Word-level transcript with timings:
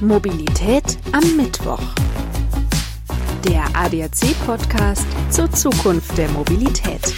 Mobilität 0.00 0.96
am 1.10 1.36
Mittwoch. 1.36 1.82
Der 3.48 3.64
ADAC-Podcast 3.74 5.04
zur 5.30 5.50
Zukunft 5.50 6.16
der 6.16 6.28
Mobilität. 6.28 7.12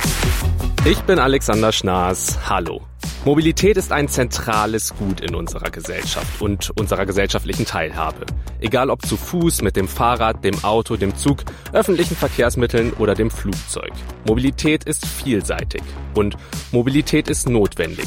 Ich 0.86 0.98
bin 1.02 1.18
Alexander 1.18 1.72
Schnaas. 1.72 2.38
Hallo. 2.48 2.80
Mobilität 3.26 3.76
ist 3.76 3.92
ein 3.92 4.08
zentrales 4.08 4.94
Gut 4.96 5.20
in 5.20 5.34
unserer 5.34 5.70
Gesellschaft 5.70 6.40
und 6.40 6.70
unserer 6.80 7.04
gesellschaftlichen 7.04 7.66
Teilhabe. 7.66 8.24
Egal 8.60 8.88
ob 8.88 9.04
zu 9.04 9.18
Fuß, 9.18 9.60
mit 9.60 9.76
dem 9.76 9.86
Fahrrad, 9.86 10.42
dem 10.42 10.64
Auto, 10.64 10.96
dem 10.96 11.14
Zug, 11.16 11.44
öffentlichen 11.74 12.16
Verkehrsmitteln 12.16 12.94
oder 12.94 13.14
dem 13.14 13.30
Flugzeug. 13.30 13.92
Mobilität 14.26 14.84
ist 14.84 15.04
vielseitig 15.04 15.82
und 16.14 16.38
Mobilität 16.72 17.28
ist 17.28 17.46
notwendig. 17.46 18.06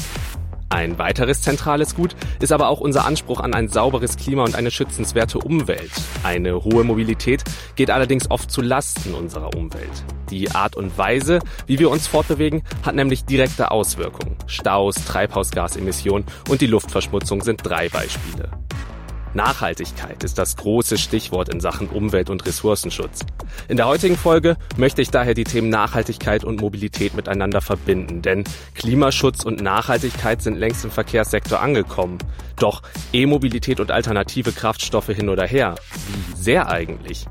Ein 0.74 0.98
weiteres 0.98 1.40
zentrales 1.40 1.94
Gut 1.94 2.16
ist 2.40 2.50
aber 2.50 2.68
auch 2.68 2.80
unser 2.80 3.04
Anspruch 3.04 3.38
an 3.38 3.54
ein 3.54 3.68
sauberes 3.68 4.16
Klima 4.16 4.42
und 4.42 4.56
eine 4.56 4.72
schützenswerte 4.72 5.38
Umwelt. 5.38 5.92
Eine 6.24 6.64
hohe 6.64 6.82
Mobilität 6.82 7.44
geht 7.76 7.92
allerdings 7.92 8.28
oft 8.28 8.50
zu 8.50 8.60
Lasten 8.60 9.14
unserer 9.14 9.54
Umwelt. 9.54 10.04
Die 10.30 10.50
Art 10.50 10.74
und 10.74 10.98
Weise, 10.98 11.38
wie 11.68 11.78
wir 11.78 11.90
uns 11.90 12.08
fortbewegen, 12.08 12.64
hat 12.82 12.96
nämlich 12.96 13.24
direkte 13.24 13.70
Auswirkungen. 13.70 14.34
Staus, 14.48 14.96
Treibhausgasemissionen 14.96 16.26
und 16.48 16.60
die 16.60 16.66
Luftverschmutzung 16.66 17.42
sind 17.42 17.60
drei 17.62 17.88
Beispiele. 17.88 18.50
Nachhaltigkeit 19.34 20.22
ist 20.22 20.38
das 20.38 20.56
große 20.56 20.96
Stichwort 20.96 21.48
in 21.48 21.60
Sachen 21.60 21.88
Umwelt- 21.88 22.30
und 22.30 22.46
Ressourcenschutz. 22.46 23.20
In 23.68 23.76
der 23.76 23.86
heutigen 23.86 24.16
Folge 24.16 24.56
möchte 24.76 25.02
ich 25.02 25.10
daher 25.10 25.34
die 25.34 25.44
Themen 25.44 25.68
Nachhaltigkeit 25.68 26.44
und 26.44 26.60
Mobilität 26.60 27.14
miteinander 27.14 27.60
verbinden, 27.60 28.22
denn 28.22 28.44
Klimaschutz 28.74 29.44
und 29.44 29.60
Nachhaltigkeit 29.60 30.40
sind 30.42 30.56
längst 30.56 30.84
im 30.84 30.90
Verkehrssektor 30.90 31.60
angekommen. 31.60 32.18
Doch 32.58 32.82
E-Mobilität 33.12 33.80
und 33.80 33.90
alternative 33.90 34.52
Kraftstoffe 34.52 35.08
hin 35.08 35.28
oder 35.28 35.46
her, 35.46 35.74
wie 36.08 36.36
sehr 36.36 36.68
eigentlich? 36.68 37.26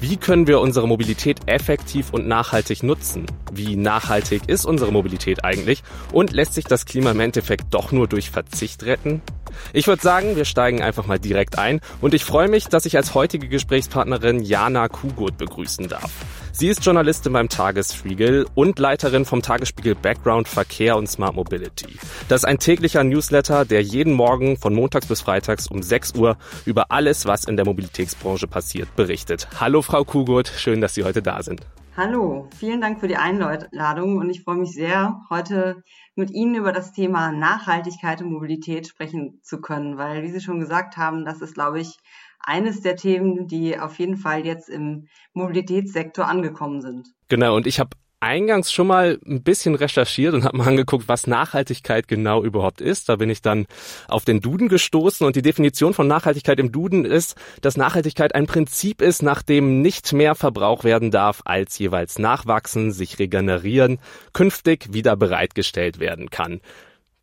Wie 0.00 0.16
können 0.16 0.48
wir 0.48 0.60
unsere 0.60 0.88
Mobilität 0.88 1.38
effektiv 1.46 2.12
und 2.12 2.26
nachhaltig 2.26 2.82
nutzen? 2.82 3.26
Wie 3.52 3.76
nachhaltig 3.76 4.48
ist 4.48 4.64
unsere 4.64 4.90
Mobilität 4.90 5.44
eigentlich? 5.44 5.84
Und 6.10 6.32
lässt 6.32 6.54
sich 6.54 6.64
das 6.64 6.86
Klima 6.86 7.12
im 7.12 7.20
Endeffekt 7.20 7.66
doch 7.70 7.92
nur 7.92 8.08
durch 8.08 8.30
Verzicht 8.30 8.82
retten? 8.82 9.22
Ich 9.72 9.86
würde 9.86 10.02
sagen, 10.02 10.36
wir 10.36 10.44
steigen 10.44 10.82
einfach 10.82 11.06
mal 11.06 11.18
direkt 11.18 11.58
ein 11.58 11.80
und 12.00 12.14
ich 12.14 12.24
freue 12.24 12.48
mich, 12.48 12.66
dass 12.66 12.86
ich 12.86 12.96
als 12.96 13.14
heutige 13.14 13.48
Gesprächspartnerin 13.48 14.42
Jana 14.42 14.88
Kugut 14.88 15.38
begrüßen 15.38 15.88
darf. 15.88 16.10
Sie 16.54 16.68
ist 16.68 16.84
Journalistin 16.84 17.32
beim 17.32 17.48
Tagesspiegel 17.48 18.46
und 18.54 18.78
Leiterin 18.78 19.24
vom 19.24 19.40
Tagesspiegel 19.40 19.94
Background 19.94 20.48
Verkehr 20.48 20.96
und 20.96 21.08
Smart 21.08 21.34
Mobility. 21.34 21.98
Das 22.28 22.42
ist 22.42 22.44
ein 22.44 22.58
täglicher 22.58 23.02
Newsletter, 23.04 23.64
der 23.64 23.82
jeden 23.82 24.12
Morgen 24.12 24.58
von 24.58 24.74
montags 24.74 25.06
bis 25.06 25.22
freitags 25.22 25.66
um 25.66 25.82
6 25.82 26.12
Uhr 26.14 26.36
über 26.66 26.90
alles, 26.90 27.24
was 27.24 27.46
in 27.46 27.56
der 27.56 27.64
Mobilitätsbranche 27.64 28.46
passiert, 28.46 28.94
berichtet. 28.96 29.48
Hallo 29.60 29.80
Frau 29.80 30.04
Kugut, 30.04 30.52
schön, 30.56 30.82
dass 30.82 30.94
Sie 30.94 31.04
heute 31.04 31.22
da 31.22 31.42
sind. 31.42 31.62
Hallo, 31.94 32.48
vielen 32.56 32.80
Dank 32.80 33.00
für 33.00 33.08
die 33.08 33.18
Einladung 33.18 34.16
und 34.16 34.30
ich 34.30 34.44
freue 34.44 34.56
mich 34.56 34.72
sehr, 34.72 35.20
heute 35.28 35.82
mit 36.14 36.30
Ihnen 36.30 36.54
über 36.54 36.72
das 36.72 36.94
Thema 36.94 37.32
Nachhaltigkeit 37.32 38.22
und 38.22 38.32
Mobilität 38.32 38.88
sprechen 38.88 39.40
zu 39.42 39.60
können, 39.60 39.98
weil, 39.98 40.22
wie 40.22 40.30
Sie 40.30 40.40
schon 40.40 40.58
gesagt 40.58 40.96
haben, 40.96 41.26
das 41.26 41.42
ist, 41.42 41.52
glaube 41.52 41.80
ich, 41.80 41.98
eines 42.40 42.80
der 42.80 42.96
Themen, 42.96 43.46
die 43.46 43.78
auf 43.78 43.98
jeden 43.98 44.16
Fall 44.16 44.46
jetzt 44.46 44.70
im 44.70 45.08
Mobilitätssektor 45.34 46.26
angekommen 46.26 46.80
sind. 46.80 47.08
Genau, 47.28 47.56
und 47.56 47.66
ich 47.66 47.78
habe 47.78 47.90
eingangs 48.22 48.72
schon 48.72 48.86
mal 48.86 49.18
ein 49.26 49.42
bisschen 49.42 49.74
recherchiert 49.74 50.32
und 50.32 50.44
habe 50.44 50.56
mal 50.56 50.68
angeguckt, 50.68 51.08
was 51.08 51.26
Nachhaltigkeit 51.26 52.06
genau 52.06 52.42
überhaupt 52.44 52.80
ist. 52.80 53.08
Da 53.08 53.16
bin 53.16 53.28
ich 53.28 53.42
dann 53.42 53.66
auf 54.08 54.24
den 54.24 54.40
Duden 54.40 54.68
gestoßen 54.68 55.26
und 55.26 55.36
die 55.36 55.42
Definition 55.42 55.92
von 55.92 56.06
Nachhaltigkeit 56.06 56.60
im 56.60 56.70
Duden 56.72 57.04
ist, 57.04 57.36
dass 57.60 57.76
Nachhaltigkeit 57.76 58.34
ein 58.34 58.46
Prinzip 58.46 59.02
ist, 59.02 59.22
nach 59.22 59.42
dem 59.42 59.82
nicht 59.82 60.12
mehr 60.12 60.34
Verbrauch 60.34 60.84
werden 60.84 61.10
darf, 61.10 61.42
als 61.44 61.78
jeweils 61.78 62.18
nachwachsen, 62.18 62.92
sich 62.92 63.18
regenerieren, 63.18 63.98
künftig 64.32 64.92
wieder 64.92 65.16
bereitgestellt 65.16 65.98
werden 65.98 66.30
kann. 66.30 66.60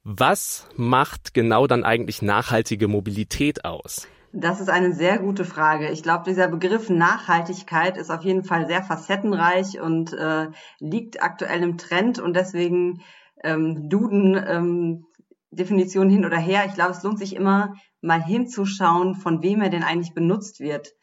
Was 0.04 0.68
macht 0.76 1.34
genau 1.34 1.68
dann 1.68 1.84
eigentlich 1.84 2.22
nachhaltige 2.22 2.88
Mobilität 2.88 3.64
aus? 3.64 4.08
Das 4.32 4.62
ist 4.62 4.70
eine 4.70 4.94
sehr 4.94 5.18
gute 5.18 5.44
Frage. 5.44 5.90
Ich 5.90 6.04
glaube, 6.04 6.24
dieser 6.28 6.48
Begriff 6.48 6.90
Nachhaltigkeit 6.90 7.98
ist 7.98 8.12
auf 8.12 8.22
jeden 8.22 8.44
Fall 8.44 8.68
sehr 8.68 8.84
facettenreich 8.84 9.82
und 9.82 10.14
äh, 10.14 10.50
liegt 10.80 11.24
aktuell 11.24 11.64
im 11.64 11.78
Trend 11.80 12.20
und 12.20 12.36
deswegen 12.36 13.02
ähm, 13.44 13.90
Duden 13.90 14.36
ähm, 14.36 15.06
Definition 15.50 16.12
hin 16.12 16.26
oder 16.26 16.38
her. 16.38 16.66
Ich 16.68 16.76
glaube, 16.76 16.92
es 16.92 17.02
lohnt 17.02 17.18
sich 17.18 17.36
immer 17.36 17.74
mal 18.02 18.24
hinzuschauen, 18.24 19.16
von 19.16 19.42
wem 19.42 19.62
er 19.62 19.70
denn 19.70 19.84
eigentlich 19.84 20.14
benutzt 20.14 20.60
wird. 20.60 20.94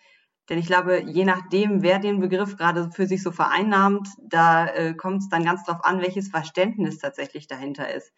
Denn 0.49 0.59
ich 0.59 0.67
glaube, 0.67 1.03
je 1.03 1.25
nachdem, 1.25 1.83
wer 1.83 1.99
den 1.99 2.21
Begriff 2.21 2.57
gerade 2.57 2.93
für 2.93 3.09
sich 3.09 3.25
so 3.25 3.33
vereinnahmt, 3.33 4.09
da 4.23 4.69
äh, 4.69 4.95
kommt 4.95 5.23
es 5.23 5.29
dann 5.29 5.45
ganz 5.45 5.65
drauf 5.65 5.85
an, 5.85 6.01
welches 6.01 6.29
Verständnis 6.29 6.99
tatsächlich 6.99 7.49
dahinter 7.49 7.93
ist. 7.93 8.13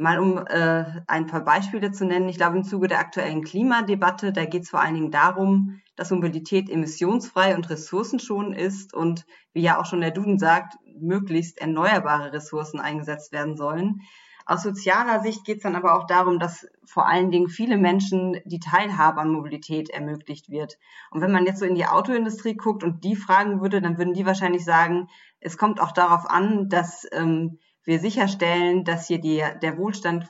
Mal 0.00 0.20
um 0.20 0.38
äh, 0.38 0.84
ein 1.08 1.26
paar 1.26 1.44
Beispiele 1.44 1.90
zu 1.90 2.06
nennen. 2.06 2.28
Ich 2.28 2.36
glaube, 2.36 2.56
im 2.56 2.62
Zuge 2.62 2.86
der 2.86 3.00
aktuellen 3.00 3.42
Klimadebatte, 3.42 4.32
da 4.32 4.44
geht 4.44 4.62
es 4.62 4.70
vor 4.70 4.80
allen 4.80 4.94
Dingen 4.94 5.10
darum, 5.10 5.80
dass 5.96 6.12
Mobilität 6.12 6.70
emissionsfrei 6.70 7.56
und 7.56 7.68
ressourcenschonend 7.68 8.56
ist 8.56 8.94
und, 8.94 9.26
wie 9.52 9.62
ja 9.62 9.80
auch 9.80 9.86
schon 9.86 10.00
der 10.00 10.12
Duden 10.12 10.38
sagt, 10.38 10.76
möglichst 11.00 11.60
erneuerbare 11.60 12.32
Ressourcen 12.32 12.78
eingesetzt 12.78 13.32
werden 13.32 13.56
sollen. 13.56 14.02
Aus 14.46 14.62
sozialer 14.62 15.20
Sicht 15.20 15.44
geht 15.44 15.56
es 15.56 15.62
dann 15.64 15.74
aber 15.74 15.98
auch 15.98 16.06
darum, 16.06 16.38
dass 16.38 16.68
vor 16.86 17.08
allen 17.08 17.32
Dingen 17.32 17.48
viele 17.48 17.76
Menschen 17.76 18.40
die 18.44 18.60
Teilhabe 18.60 19.20
an 19.20 19.32
Mobilität 19.32 19.90
ermöglicht 19.90 20.48
wird. 20.48 20.78
Und 21.10 21.20
wenn 21.20 21.32
man 21.32 21.44
jetzt 21.44 21.58
so 21.58 21.66
in 21.66 21.74
die 21.74 21.86
Autoindustrie 21.86 22.54
guckt 22.54 22.84
und 22.84 23.02
die 23.02 23.16
fragen 23.16 23.60
würde, 23.60 23.82
dann 23.82 23.98
würden 23.98 24.14
die 24.14 24.24
wahrscheinlich 24.24 24.64
sagen, 24.64 25.08
es 25.40 25.58
kommt 25.58 25.80
auch 25.80 25.92
darauf 25.92 26.30
an, 26.30 26.68
dass 26.68 27.04
ähm, 27.12 27.58
wir 27.88 28.00
sicherstellen, 28.00 28.84
dass 28.84 29.06
hier 29.06 29.18
die, 29.18 29.42
der 29.62 29.78
Wohlstand 29.78 30.28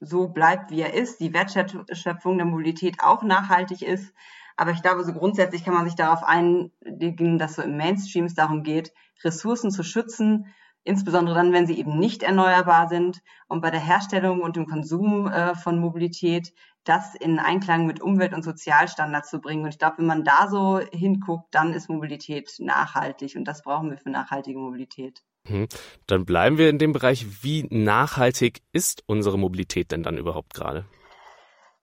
so 0.00 0.28
bleibt, 0.28 0.70
wie 0.70 0.80
er 0.80 0.94
ist, 0.94 1.20
die 1.20 1.34
Wertschöpfung 1.34 2.38
der 2.38 2.46
Mobilität 2.46 2.96
auch 3.00 3.22
nachhaltig 3.22 3.82
ist. 3.82 4.14
Aber 4.56 4.70
ich 4.70 4.80
glaube, 4.80 5.04
so 5.04 5.12
grundsätzlich 5.12 5.64
kann 5.64 5.74
man 5.74 5.84
sich 5.84 5.96
darauf 5.96 6.22
einigen, 6.24 7.38
dass 7.38 7.56
so 7.56 7.62
im 7.62 7.76
Mainstream 7.76 8.24
es 8.24 8.34
darum 8.34 8.62
geht, 8.62 8.94
Ressourcen 9.22 9.70
zu 9.70 9.82
schützen, 9.82 10.46
insbesondere 10.82 11.36
dann, 11.36 11.52
wenn 11.52 11.66
sie 11.66 11.78
eben 11.78 11.98
nicht 11.98 12.22
erneuerbar 12.22 12.88
sind 12.88 13.20
und 13.48 13.60
bei 13.60 13.70
der 13.70 13.84
Herstellung 13.84 14.40
und 14.40 14.56
dem 14.56 14.66
Konsum 14.66 15.26
äh, 15.26 15.54
von 15.56 15.78
Mobilität 15.78 16.54
das 16.84 17.14
in 17.14 17.38
Einklang 17.38 17.84
mit 17.84 18.00
Umwelt- 18.00 18.32
und 18.32 18.44
Sozialstandards 18.44 19.28
zu 19.28 19.42
bringen. 19.42 19.64
Und 19.64 19.70
ich 19.74 19.78
glaube, 19.78 19.98
wenn 19.98 20.06
man 20.06 20.24
da 20.24 20.48
so 20.48 20.78
hinguckt, 20.78 21.54
dann 21.54 21.74
ist 21.74 21.90
Mobilität 21.90 22.50
nachhaltig 22.60 23.36
und 23.36 23.44
das 23.44 23.62
brauchen 23.62 23.90
wir 23.90 23.98
für 23.98 24.08
nachhaltige 24.08 24.58
Mobilität. 24.58 25.22
Mhm. 25.48 25.68
Dann 26.06 26.24
bleiben 26.24 26.58
wir 26.58 26.70
in 26.70 26.78
dem 26.78 26.92
Bereich, 26.92 27.42
wie 27.42 27.66
nachhaltig 27.70 28.60
ist 28.72 29.02
unsere 29.06 29.38
Mobilität 29.38 29.92
denn 29.92 30.02
dann 30.02 30.18
überhaupt 30.18 30.54
gerade? 30.54 30.84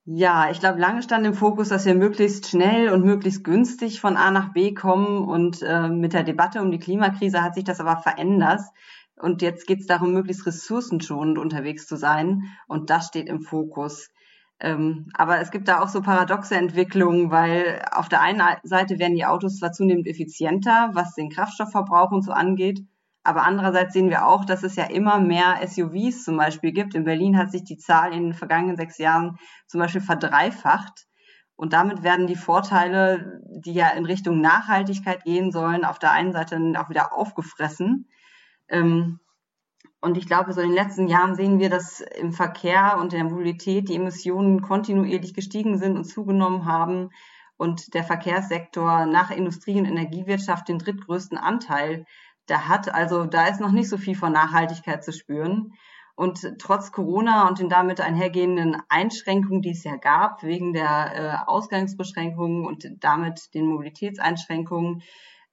Ja, 0.08 0.52
ich 0.52 0.59
glaube, 0.59 0.80
lange 0.80 1.02
stand 1.02 1.26
im 1.26 1.34
Fokus, 1.34 1.70
dass 1.70 1.86
wir 1.86 1.96
möglichst 1.96 2.48
schnell 2.48 2.90
und 2.90 3.03
möglichst 3.03 3.44
günstig 3.44 4.00
von 4.00 4.18
A 4.18 4.30
nach 4.30 4.53
B 4.53 4.74
kommen. 4.74 5.28
Und 5.28 5.64
äh, 5.64 5.90
mit 5.90 6.14
der 6.14 6.24
Debatte 6.24 6.62
um 6.62 6.70
die 6.70 6.78
Klimakrise 6.78 7.42
hat 7.42 7.56
sich 7.56 7.64
das 7.64 7.80
aber 7.80 7.98
verändert. 7.98 8.62
Und 9.16 9.42
jetzt 9.42 9.66
geht 9.66 9.80
es 9.80 9.88
darum, 9.88 10.14
möglichst 10.14 10.46
ressourcenschonend 10.46 11.40
unterwegs 11.40 11.88
zu 11.88 11.96
sein. 11.96 12.44
Und 12.68 12.92
das 12.92 13.08
steht 13.08 13.28
im 13.28 13.42
Fokus. 13.42 14.12
Ähm, 14.59 15.08
aber 15.16 15.40
es 15.40 15.50
gibt 15.50 15.68
da 15.68 15.82
auch 15.82 15.90
so 15.90 16.02
paradoxe 16.02 16.56
Entwicklungen, 16.56 17.32
weil 17.32 17.82
auf 17.92 18.08
der 18.08 18.22
einen 18.22 18.42
Seite 18.62 19.00
werden 19.00 19.16
die 19.16 19.26
Autos 19.26 19.58
zwar 19.58 19.72
zunehmend 19.72 20.08
effizienter, 20.08 20.92
was 20.94 21.16
den 21.16 21.30
Kraftstoffverbrauch 21.30 22.12
und 22.12 22.22
so 22.22 22.32
angeht. 22.32 22.86
Aber 23.25 23.44
andererseits 23.44 23.94
sehen 23.94 24.12
wir 24.12 24.28
auch, 24.28 24.46
dass 24.46 24.62
es 24.62 24.75
ja 24.75 24.86
immer 24.86 25.19
mehr 25.19 25.59
SUVs 25.68 26.24
zum 26.24 26.38
Beispiel 26.38 26.72
gibt. 26.72 26.94
In 26.94 27.06
Berlin 27.06 27.38
hat 27.38 27.52
sich 27.52 27.63
die 27.63 27.78
Zahl 27.78 28.13
in 28.13 28.24
den 28.24 28.34
vergangenen 28.34 28.78
sechs 28.78 28.99
Jahren 28.99 29.38
zum 29.66 29.79
Beispiel 29.79 30.02
verdreifacht. 30.02 31.08
Und 31.55 31.73
damit 31.73 32.03
werden 32.03 32.28
die 32.28 32.35
Vorteile, 32.35 33.41
die 33.49 33.73
ja 33.73 33.90
in 33.90 34.05
Richtung 34.05 34.41
Nachhaltigkeit 34.41 35.23
gehen 35.23 35.52
sollen, 35.52 35.85
auf 35.85 35.97
der 35.97 36.11
einen 36.11 36.34
Seite 36.34 36.59
auch 36.78 36.90
wieder 36.90 37.14
aufgefressen. 37.14 38.09
Ähm, 38.67 39.20
und 40.02 40.17
ich 40.17 40.28
glaube, 40.28 40.53
so 40.53 40.61
in 40.61 40.70
den 40.70 40.76
letzten 40.76 41.08
Jahren 41.08 41.34
sehen 41.34 41.58
wir, 41.58 41.72
dass 41.72 42.02
im 42.02 42.32
Verkehr 42.32 42.97
und 42.99 43.11
in 43.11 43.22
der 43.22 43.29
Mobilität 43.32 43.90
die 43.90 43.96
Emissionen 43.96 44.61
kontinuierlich 44.61 45.34
gestiegen 45.34 45.79
sind 45.79 45.97
und 45.97 46.03
zugenommen 46.03 46.66
haben 46.66 47.09
und 47.58 47.96
der 47.96 48.03
Verkehrssektor 48.03 49.08
nach 49.08 49.32
Industrie- 49.32 49.79
und 49.79 49.85
Energiewirtschaft 49.85 50.67
den 50.67 50.78
drittgrößten 50.78 51.40
Anteil 51.40 52.05
da 52.46 52.68
hat. 52.68 52.94
Also 52.94 53.26
da 53.26 53.47
ist 53.47 53.62
noch 53.62 53.72
nicht 53.72 53.90
so 53.90 53.97
viel 53.97 54.16
von 54.16 54.32
Nachhaltigkeit 54.32 55.03
zu 55.03 55.12
spüren. 55.12 55.74
Und 56.16 56.56
trotz 56.59 56.94
Corona 56.94 57.47
und 57.47 57.59
den 57.59 57.68
damit 57.68 58.00
einhergehenden 58.00 58.78
Einschränkungen, 58.88 59.62
die 59.62 59.72
es 59.72 59.84
ja 59.84 59.97
gab, 59.97 60.44
wegen 60.44 60.72
der 60.72 61.12
äh, 61.14 61.50
Ausgangsbeschränkungen 61.50 62.66
und 62.66 62.88
damit 63.02 63.53
den 63.53 63.66
Mobilitätseinschränkungen, 63.66 65.03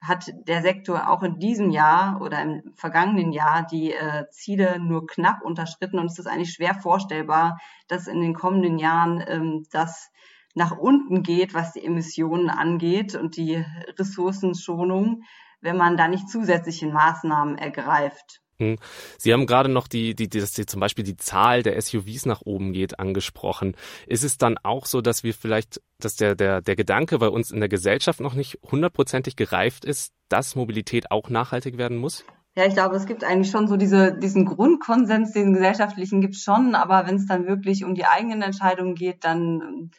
hat 0.01 0.33
der 0.49 0.63
Sektor 0.63 1.09
auch 1.09 1.23
in 1.23 1.39
diesem 1.39 1.71
Jahr 1.71 2.21
oder 2.21 2.43
im 2.43 2.73
vergangenen 2.75 3.33
Jahr 3.33 3.65
die 3.65 3.93
äh, 3.93 4.29
Ziele 4.31 4.81
nur 4.81 5.07
knapp 5.07 5.43
unterschritten. 5.43 5.99
Und 5.99 6.07
es 6.07 6.19
ist 6.19 6.27
eigentlich 6.27 6.53
schwer 6.53 6.75
vorstellbar, 6.75 7.61
dass 7.87 8.09
in 8.09 8.21
den 8.21 8.35
kommenden 8.35 8.79
Jahren 8.79 9.23
ähm, 9.27 9.67
das 9.71 10.11
nach 10.55 10.77
unten 10.77 11.23
geht, 11.23 11.55
was 11.55 11.73
die 11.73 11.85
Emissionen 11.85 12.51
angeht 12.51 13.15
und 13.15 13.37
die 13.37 13.65
Ressourcenschonung, 13.99 15.23
wenn 15.63 15.77
man 15.77 15.97
da 15.97 16.09
nicht 16.09 16.29
zusätzliche 16.29 16.87
Maßnahmen 16.89 17.57
ergreift. 17.57 18.43
Hm. 18.59 18.77
Sie 19.19 19.33
haben 19.33 19.47
gerade 19.47 19.69
noch 19.69 19.89
die, 19.89 20.15
die, 20.15 20.29
dass 20.29 20.53
die, 20.53 20.67
zum 20.67 20.81
Beispiel 20.81 21.05
die 21.05 21.17
Zahl 21.17 21.63
der 21.63 21.81
SUVs 21.81 22.27
nach 22.27 22.43
oben 22.43 22.73
geht, 22.73 22.99
angesprochen. 22.99 23.75
Ist 24.07 24.25
es 24.25 24.39
dann 24.39 24.59
auch 24.63 24.87
so, 24.87 25.01
dass 25.01 25.25
wir 25.25 25.35
vielleicht, 25.35 25.81
dass 25.99 26.17
der, 26.17 26.35
der, 26.35 26.61
der 26.61 26.77
Gedanke 26.77 27.19
bei 27.19 27.29
uns 27.29 27.51
in 27.51 27.61
der 27.61 27.69
Gesellschaft 27.69 28.21
noch 28.21 28.35
nicht 28.35 28.59
hundertprozentig 28.71 29.37
gereift 29.37 29.85
ist, 29.85 30.13
dass 30.29 30.55
Mobilität 30.55 31.11
auch 31.11 31.31
nachhaltig 31.31 31.79
werden 31.79 31.97
muss? 31.97 32.25
Ja, 32.55 32.67
ich 32.67 32.75
glaube, 32.75 32.97
es 32.97 33.07
gibt 33.07 33.25
eigentlich 33.25 33.51
schon 33.51 33.67
so 33.67 33.77
diese, 33.77 34.13
diesen 34.13 34.45
Grundkonsens, 34.45 35.33
den 35.33 35.55
gesellschaftlichen 35.55 36.21
gibt 36.21 36.35
es 36.35 36.43
schon, 36.43 36.75
aber 36.75 37.07
wenn 37.07 37.17
es 37.17 37.27
dann 37.27 37.47
wirklich 37.47 37.85
um 37.85 37.95
die 37.95 38.05
eigenen 38.05 38.43
Entscheidungen 38.43 38.95
geht, 38.95 39.25
dann 39.25 39.91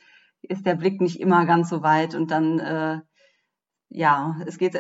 ist 0.44 0.66
der 0.66 0.76
Blick 0.76 1.02
nicht 1.02 1.20
immer 1.20 1.46
ganz 1.46 1.70
so 1.70 1.82
weit 1.82 2.14
und 2.14 2.30
dann, 2.30 2.60
äh, 2.60 3.00
ja, 3.90 4.36
es 4.46 4.60
geht, 4.60 4.76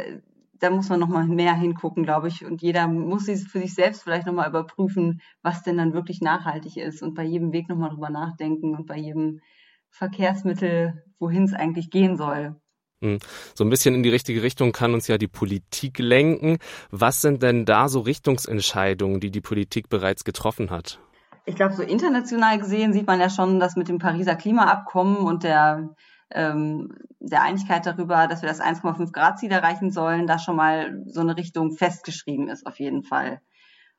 da 0.63 0.69
muss 0.69 0.87
man 0.87 0.99
nochmal 0.99 1.25
mehr 1.27 1.55
hingucken, 1.55 2.03
glaube 2.03 2.29
ich. 2.29 2.45
Und 2.45 2.61
jeder 2.61 2.87
muss 2.87 3.25
sich 3.25 3.43
für 3.43 3.59
sich 3.59 3.73
selbst 3.73 4.03
vielleicht 4.03 4.25
nochmal 4.25 4.47
überprüfen, 4.47 5.21
was 5.41 5.61
denn 5.61 5.77
dann 5.77 5.93
wirklich 5.93 6.21
nachhaltig 6.21 6.77
ist 6.77 7.03
und 7.03 7.15
bei 7.15 7.23
jedem 7.23 7.51
Weg 7.51 7.67
nochmal 7.67 7.89
drüber 7.89 8.09
nachdenken 8.09 8.73
und 8.73 8.87
bei 8.87 8.97
jedem 8.97 9.41
Verkehrsmittel, 9.89 11.03
wohin 11.19 11.43
es 11.43 11.53
eigentlich 11.53 11.89
gehen 11.89 12.15
soll. 12.15 12.55
Hm. 13.01 13.19
So 13.53 13.65
ein 13.65 13.69
bisschen 13.69 13.93
in 13.93 14.03
die 14.03 14.09
richtige 14.09 14.41
Richtung 14.41 14.71
kann 14.71 14.93
uns 14.93 15.07
ja 15.09 15.17
die 15.17 15.27
Politik 15.27 15.99
lenken. 15.99 16.59
Was 16.89 17.21
sind 17.21 17.43
denn 17.43 17.65
da 17.65 17.89
so 17.89 17.99
Richtungsentscheidungen, 17.99 19.19
die 19.19 19.31
die 19.31 19.41
Politik 19.41 19.89
bereits 19.89 20.23
getroffen 20.23 20.69
hat? 20.69 20.99
Ich 21.45 21.55
glaube, 21.57 21.75
so 21.75 21.83
international 21.83 22.57
gesehen 22.57 22.93
sieht 22.93 23.05
man 23.05 23.19
ja 23.19 23.29
schon, 23.29 23.59
dass 23.59 23.75
mit 23.75 23.89
dem 23.89 23.97
Pariser 23.97 24.35
Klimaabkommen 24.35 25.17
und 25.17 25.43
der, 25.43 25.89
ähm, 26.31 26.95
der 27.19 27.41
Einigkeit 27.41 27.85
darüber, 27.85 28.27
dass 28.27 28.41
wir 28.41 28.49
das 28.49 28.61
1,5 28.61 29.11
Grad 29.11 29.39
Ziel 29.39 29.51
erreichen 29.51 29.91
sollen, 29.91 30.27
da 30.27 30.39
schon 30.39 30.55
mal 30.55 31.03
so 31.05 31.21
eine 31.21 31.37
Richtung 31.37 31.71
festgeschrieben 31.71 32.49
ist, 32.49 32.65
auf 32.65 32.79
jeden 32.79 33.03
Fall. 33.03 33.41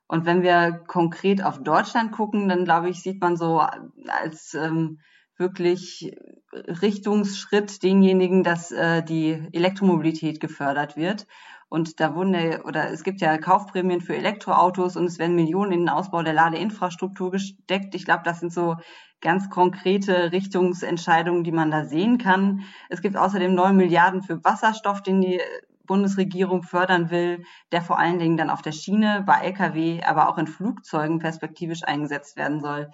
Und 0.07 0.27
wenn 0.27 0.43
wir 0.43 0.83
konkret 0.87 1.43
auf 1.43 1.63
Deutschland 1.63 2.13
gucken, 2.13 2.49
dann 2.49 2.65
glaube 2.65 2.91
ich, 2.91 3.03
sieht 3.03 3.21
man 3.21 3.37
so 3.37 3.61
als 4.07 4.55
ähm, 4.55 5.01
wirklich 5.37 6.15
Richtungsschritt 6.53 7.83
denjenigen, 7.83 8.45
dass 8.45 8.71
äh, 8.71 9.03
die 9.03 9.49
Elektromobilität 9.53 10.41
gefördert 10.41 10.97
wird. 10.97 11.27
Und 11.75 11.99
da 11.99 12.15
wurden 12.15 12.35
ja, 12.35 12.63
oder 12.63 12.93
es 12.93 13.03
gibt 13.03 13.21
ja 13.21 13.37
Kaufprämien 13.37 14.01
für 14.01 14.15
Elektroautos 14.15 14.97
und 14.97 15.07
es 15.07 15.19
werden 15.19 15.35
Millionen 15.35 15.73
in 15.73 15.81
den 15.81 15.89
Ausbau 15.89 16.23
der 16.23 16.33
Ladeinfrastruktur 16.33 17.33
gesteckt. 17.33 17.97
Ich 17.97 18.05
glaube, 18.05 18.23
das 18.25 18.39
sind 18.39 18.53
so 18.53 18.77
ganz 19.21 19.51
konkrete 19.51 20.31
Richtungsentscheidungen, 20.31 21.43
die 21.43 21.51
man 21.51 21.73
da 21.73 21.85
sehen 21.85 22.19
kann. 22.19 22.61
Es 22.91 23.03
gibt 23.03 23.17
außerdem 23.17 23.53
neun 23.57 23.77
Milliarden 23.77 24.23
für 24.23 24.45
Wasserstoff, 24.45 25.03
den 25.03 25.21
die 25.21 25.41
Bundesregierung 25.85 26.63
fördern 26.63 27.11
will, 27.11 27.43
der 27.73 27.83
vor 27.83 27.99
allen 27.99 28.21
Dingen 28.21 28.37
dann 28.37 28.51
auf 28.51 28.63
der 28.63 28.71
Schiene, 28.71 29.25
bei 29.27 29.41
Lkw, 29.41 30.01
aber 30.05 30.29
auch 30.29 30.39
in 30.39 30.47
Flugzeugen 30.47 31.19
perspektivisch 31.19 31.83
eingesetzt 31.83 32.37
werden 32.37 32.61
soll. 32.61 32.93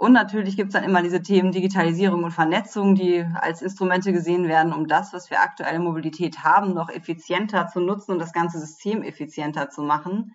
Und 0.00 0.14
natürlich 0.14 0.56
gibt 0.56 0.68
es 0.68 0.72
dann 0.72 0.88
immer 0.88 1.02
diese 1.02 1.20
Themen 1.20 1.52
Digitalisierung 1.52 2.24
und 2.24 2.30
Vernetzung, 2.30 2.94
die 2.94 3.22
als 3.34 3.60
Instrumente 3.60 4.14
gesehen 4.14 4.48
werden, 4.48 4.72
um 4.72 4.86
das, 4.86 5.12
was 5.12 5.28
wir 5.28 5.42
aktuelle 5.42 5.78
Mobilität 5.78 6.42
haben, 6.42 6.72
noch 6.72 6.88
effizienter 6.88 7.68
zu 7.68 7.80
nutzen 7.80 8.12
und 8.12 8.18
das 8.18 8.32
ganze 8.32 8.58
System 8.58 9.02
effizienter 9.02 9.68
zu 9.68 9.82
machen. 9.82 10.34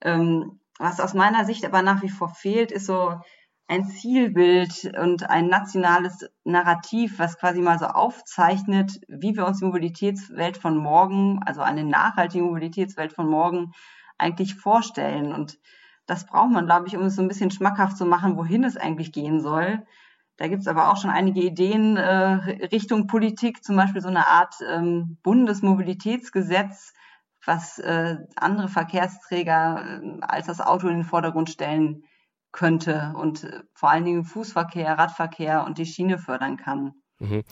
Ähm, 0.00 0.58
was 0.80 0.98
aus 0.98 1.14
meiner 1.14 1.44
Sicht 1.44 1.64
aber 1.64 1.80
nach 1.82 2.02
wie 2.02 2.08
vor 2.08 2.30
fehlt, 2.30 2.72
ist 2.72 2.86
so 2.86 3.14
ein 3.68 3.86
Zielbild 3.86 4.92
und 5.00 5.30
ein 5.30 5.46
nationales 5.46 6.28
Narrativ, 6.42 7.20
was 7.20 7.38
quasi 7.38 7.60
mal 7.60 7.78
so 7.78 7.86
aufzeichnet, 7.86 8.98
wie 9.06 9.36
wir 9.36 9.46
uns 9.46 9.60
die 9.60 9.66
Mobilitätswelt 9.66 10.56
von 10.56 10.76
morgen, 10.76 11.38
also 11.46 11.60
eine 11.60 11.84
nachhaltige 11.84 12.42
Mobilitätswelt 12.42 13.12
von 13.12 13.28
morgen 13.28 13.70
eigentlich 14.18 14.56
vorstellen. 14.56 15.32
Und 15.32 15.56
das 16.08 16.24
braucht 16.24 16.50
man, 16.50 16.66
glaube 16.66 16.88
ich, 16.88 16.96
um 16.96 17.04
es 17.04 17.14
so 17.14 17.22
ein 17.22 17.28
bisschen 17.28 17.50
schmackhaft 17.50 17.96
zu 17.96 18.06
machen, 18.06 18.36
wohin 18.36 18.64
es 18.64 18.76
eigentlich 18.76 19.12
gehen 19.12 19.40
soll. 19.40 19.86
Da 20.38 20.48
gibt 20.48 20.62
es 20.62 20.68
aber 20.68 20.90
auch 20.90 20.96
schon 20.96 21.10
einige 21.10 21.40
Ideen 21.40 21.96
äh, 21.96 22.66
Richtung 22.72 23.06
Politik, 23.06 23.62
zum 23.62 23.76
Beispiel 23.76 24.00
so 24.00 24.08
eine 24.08 24.26
Art 24.26 24.54
ähm, 24.66 25.18
Bundesmobilitätsgesetz, 25.22 26.94
was 27.44 27.78
äh, 27.78 28.16
andere 28.36 28.68
Verkehrsträger 28.68 30.00
äh, 30.02 30.20
als 30.22 30.46
das 30.46 30.60
Auto 30.60 30.88
in 30.88 30.94
den 30.94 31.04
Vordergrund 31.04 31.50
stellen 31.50 32.04
könnte 32.52 33.12
und 33.16 33.44
äh, 33.44 33.60
vor 33.74 33.90
allen 33.90 34.04
Dingen 34.04 34.24
Fußverkehr, 34.24 34.98
Radverkehr 34.98 35.64
und 35.66 35.76
die 35.76 35.86
Schiene 35.86 36.18
fördern 36.18 36.56
kann. 36.56 36.94
Mhm. 37.18 37.42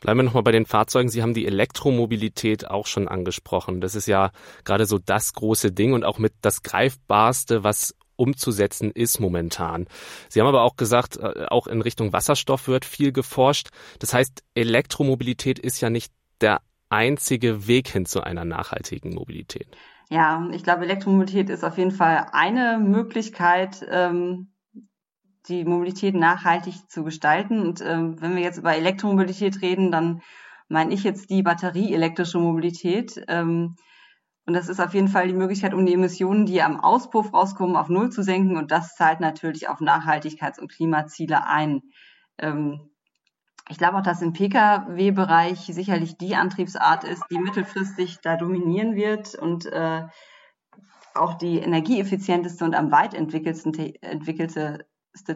Bleiben 0.00 0.20
wir 0.20 0.24
nochmal 0.24 0.42
bei 0.42 0.52
den 0.52 0.66
Fahrzeugen. 0.66 1.08
Sie 1.08 1.22
haben 1.22 1.34
die 1.34 1.46
Elektromobilität 1.46 2.70
auch 2.70 2.86
schon 2.86 3.08
angesprochen. 3.08 3.80
Das 3.80 3.94
ist 3.94 4.06
ja 4.06 4.30
gerade 4.64 4.86
so 4.86 4.98
das 4.98 5.32
große 5.32 5.72
Ding 5.72 5.94
und 5.94 6.04
auch 6.04 6.18
mit 6.18 6.34
das 6.42 6.62
greifbarste, 6.62 7.64
was 7.64 7.96
umzusetzen 8.16 8.90
ist 8.90 9.20
momentan. 9.20 9.86
Sie 10.28 10.40
haben 10.40 10.48
aber 10.48 10.62
auch 10.62 10.76
gesagt, 10.76 11.16
äh, 11.16 11.46
auch 11.48 11.66
in 11.66 11.80
Richtung 11.80 12.12
Wasserstoff 12.12 12.68
wird 12.68 12.84
viel 12.84 13.12
geforscht. 13.12 13.68
Das 13.98 14.14
heißt, 14.14 14.42
Elektromobilität 14.54 15.58
ist 15.58 15.80
ja 15.80 15.90
nicht 15.90 16.12
der 16.40 16.60
einzige 16.88 17.66
Weg 17.66 17.88
hin 17.88 18.06
zu 18.06 18.22
einer 18.22 18.44
nachhaltigen 18.44 19.14
Mobilität. 19.14 19.66
Ja, 20.10 20.48
ich 20.52 20.62
glaube, 20.62 20.84
Elektromobilität 20.84 21.50
ist 21.50 21.64
auf 21.64 21.78
jeden 21.78 21.90
Fall 21.90 22.26
eine 22.32 22.78
Möglichkeit, 22.78 23.84
ähm, 23.90 24.52
die 25.48 25.64
Mobilität 25.64 26.14
nachhaltig 26.14 26.88
zu 26.88 27.04
gestalten. 27.04 27.60
Und 27.60 27.80
ähm, 27.80 28.20
wenn 28.20 28.36
wir 28.36 28.42
jetzt 28.42 28.58
über 28.58 28.74
Elektromobilität 28.74 29.62
reden, 29.62 29.90
dann 29.90 30.22
meine 30.68 30.94
ich 30.94 31.04
jetzt 31.04 31.30
die 31.30 31.42
batterieelektrische 31.42 32.38
Mobilität. 32.38 33.22
Ähm, 33.28 33.76
und 34.46 34.52
das 34.52 34.68
ist 34.68 34.80
auf 34.80 34.92
jeden 34.92 35.08
Fall 35.08 35.26
die 35.26 35.34
Möglichkeit, 35.34 35.72
um 35.72 35.86
die 35.86 35.94
Emissionen, 35.94 36.44
die 36.44 36.60
am 36.60 36.78
Auspuff 36.78 37.32
rauskommen, 37.32 37.76
auf 37.76 37.88
Null 37.88 38.10
zu 38.10 38.22
senken. 38.22 38.58
Und 38.58 38.70
das 38.70 38.94
zahlt 38.94 39.20
natürlich 39.20 39.68
auf 39.68 39.80
Nachhaltigkeits- 39.80 40.60
und 40.60 40.70
Klimaziele 40.70 41.46
ein. 41.46 41.82
Ähm, 42.38 42.90
ich 43.70 43.78
glaube 43.78 43.96
auch, 43.96 44.02
dass 44.02 44.20
im 44.20 44.34
Pkw-Bereich 44.34 45.60
sicherlich 45.60 46.18
die 46.18 46.36
Antriebsart 46.36 47.04
ist, 47.04 47.22
die 47.30 47.38
mittelfristig 47.38 48.18
da 48.22 48.36
dominieren 48.36 48.94
wird 48.94 49.34
und 49.34 49.64
äh, 49.64 50.02
auch 51.14 51.34
die 51.34 51.58
energieeffizienteste 51.58 52.64
und 52.66 52.74
am 52.74 52.90
weit 52.92 53.14
entwickelste 53.14 54.84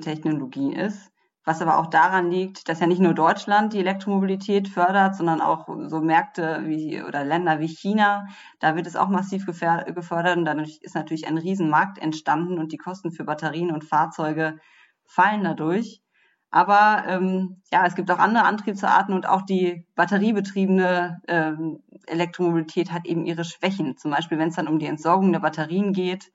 Technologie 0.00 0.74
ist 0.74 1.10
was 1.48 1.62
aber 1.62 1.78
auch 1.78 1.86
daran 1.86 2.30
liegt, 2.30 2.68
dass 2.68 2.80
ja 2.80 2.86
nicht 2.86 3.00
nur 3.00 3.14
Deutschland 3.14 3.72
die 3.72 3.78
Elektromobilität 3.78 4.68
fördert, 4.68 5.16
sondern 5.16 5.40
auch 5.40 5.66
so 5.86 6.00
Märkte 6.02 6.60
wie 6.66 7.02
oder 7.02 7.24
Länder 7.24 7.58
wie 7.58 7.68
China. 7.68 8.26
Da 8.60 8.76
wird 8.76 8.86
es 8.86 8.96
auch 8.96 9.08
massiv 9.08 9.46
gefördert 9.46 10.36
und 10.36 10.44
dadurch 10.44 10.78
ist 10.82 10.94
natürlich 10.94 11.26
ein 11.26 11.38
Riesenmarkt 11.38 11.98
entstanden 11.98 12.58
und 12.58 12.70
die 12.72 12.76
Kosten 12.76 13.12
für 13.12 13.24
Batterien 13.24 13.72
und 13.72 13.82
Fahrzeuge 13.82 14.58
fallen 15.06 15.42
dadurch. 15.42 16.02
Aber 16.50 17.04
ähm, 17.06 17.62
ja, 17.72 17.86
es 17.86 17.94
gibt 17.94 18.10
auch 18.10 18.18
andere 18.18 18.44
Antriebsarten 18.44 19.14
und 19.14 19.26
auch 19.26 19.42
die 19.42 19.86
batteriebetriebene 19.94 21.22
ähm, 21.28 21.82
Elektromobilität 22.06 22.92
hat 22.92 23.06
eben 23.06 23.24
ihre 23.24 23.44
Schwächen. 23.44 23.96
Zum 23.96 24.10
Beispiel, 24.10 24.38
wenn 24.38 24.50
es 24.50 24.56
dann 24.56 24.68
um 24.68 24.78
die 24.78 24.86
Entsorgung 24.86 25.32
der 25.32 25.40
Batterien 25.40 25.94
geht, 25.94 26.30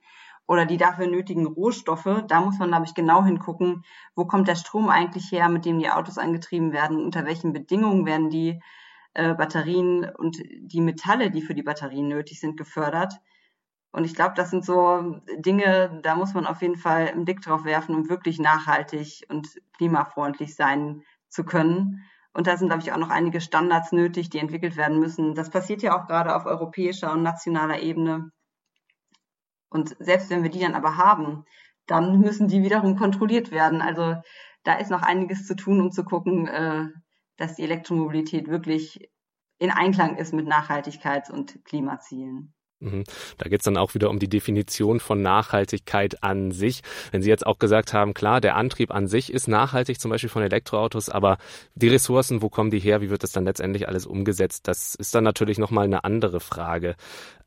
oder 0.48 0.66
die 0.66 0.78
dafür 0.78 1.08
nötigen 1.08 1.46
Rohstoffe. 1.46 2.24
Da 2.28 2.42
muss 2.42 2.60
man, 2.60 2.70
glaube 2.70 2.86
ich, 2.86 2.94
genau 2.94 3.24
hingucken, 3.24 3.84
wo 4.16 4.26
kommt 4.26 4.48
der 4.48 4.56
Strom 4.56 4.90
eigentlich 4.90 5.32
her, 5.32 5.50
mit 5.50 5.66
dem 5.66 5.80
die 5.80 5.90
Autos 5.90 6.18
angetrieben 6.18 6.72
werden, 6.72 7.04
unter 7.04 7.26
welchen 7.26 7.54
Bedingungen 7.54 8.06
werden 8.06 8.30
die 8.30 8.62
äh, 9.14 9.34
Batterien 9.34 10.10
und 10.18 10.38
die 10.42 10.82
Metalle, 10.82 11.32
die 11.32 11.42
für 11.42 11.54
die 11.54 11.64
Batterien 11.64 12.08
nötig 12.08 12.40
sind, 12.40 12.58
gefördert. 12.58 13.14
Und 13.92 14.06
ich 14.06 14.16
glaube, 14.16 14.34
das 14.36 14.50
sind 14.50 14.66
so 14.66 15.22
Dinge, 15.38 16.00
da 16.02 16.16
muss 16.16 16.34
man 16.34 16.48
auf 16.48 16.62
jeden 16.64 16.78
Fall 16.78 17.10
einen 17.10 17.26
Blick 17.26 17.42
drauf 17.42 17.64
werfen, 17.64 17.94
um 17.94 18.10
wirklich 18.10 18.40
nachhaltig 18.40 19.24
und 19.30 19.50
klimafreundlich 19.78 20.56
sein 20.56 21.04
zu 21.30 21.44
können. 21.44 22.04
Und 22.34 22.48
da 22.48 22.58
sind, 22.58 22.70
glaube 22.70 22.82
ich, 22.82 22.92
auch 22.92 22.98
noch 22.98 23.12
einige 23.12 23.40
Standards 23.40 23.92
nötig, 23.92 24.32
die 24.32 24.40
entwickelt 24.40 24.76
werden 24.76 25.00
müssen. 25.00 25.36
Das 25.36 25.52
passiert 25.52 25.84
ja 25.84 25.96
auch 25.96 26.08
gerade 26.08 26.36
auf 26.36 26.48
europäischer 26.48 27.14
und 27.14 27.22
nationaler 27.22 27.82
Ebene. 27.82 28.32
Und 29.74 29.96
selbst 30.00 30.30
wenn 30.30 30.44
wir 30.44 30.50
die 30.50 30.60
dann 30.60 30.75
aber 30.75 30.98
haben, 30.98 31.46
dann 31.88 32.20
müssen 32.20 32.48
die 32.48 32.63
wiederum 32.63 32.96
kontrolliert 32.96 33.51
werden. 33.51 33.82
Also 33.82 34.15
da 34.63 34.75
ist 34.75 34.92
noch 34.92 35.01
einiges 35.01 35.46
zu 35.46 35.56
tun, 35.56 35.82
um 35.82 35.92
zu 35.92 36.03
gucken, 36.03 36.48
äh, 36.48 36.86
dass 37.38 37.56
die 37.56 37.63
Elektromobilität 37.63 38.48
wirklich 38.48 39.10
in 39.58 39.72
Einklang 39.72 40.18
ist 40.18 40.34
mit 40.34 40.48
Nachhaltigkeits- 40.48 41.32
und 41.32 41.63
Klimazielen. 41.65 42.53
Mhm. 42.84 43.03
Da 43.38 43.50
geht 43.50 43.62
es 43.62 43.65
dann 43.65 43.77
auch 43.77 43.94
wieder 43.94 44.10
um 44.10 44.20
die 44.20 44.27
Definition 44.27 45.00
von 45.00 45.22
Nachhaltigkeit 45.22 46.22
an 46.22 46.51
sich. 46.51 46.82
Wenn 47.12 47.22
Sie 47.22 47.30
jetzt 47.30 47.46
auch 47.46 47.58
gesagt 47.58 47.94
haben, 47.94 48.13
klar, 48.13 48.42
der 48.42 48.56
Antrieb 48.56 48.92
an 48.92 49.08
sich 49.08 49.32
ist 49.32 49.48
nachhaltig, 49.48 50.00
zum 50.00 50.12
Beispiel 50.12 50.30
von 50.30 50.44
Elektroautos, 50.44 51.10
aber 51.10 51.38
die 51.75 51.88
Ressourcen, 51.88 52.42
wo 52.42 52.50
kommen 52.50 52.72
die 52.72 52.80
her, 52.80 53.01
wie 53.01 53.10
wird 53.10 53.24
das 53.24 53.32
dann 53.32 53.46
letztendlich 53.46 53.88
alles 53.88 54.06
umgesetzt, 54.06 54.68
das 54.68 54.96
ist 54.96 55.15
dann 55.15 55.24
natürlich 55.24 55.58
nochmal 55.58 55.86
eine 55.86 56.03
andere 56.03 56.42
Frage. 56.42 56.96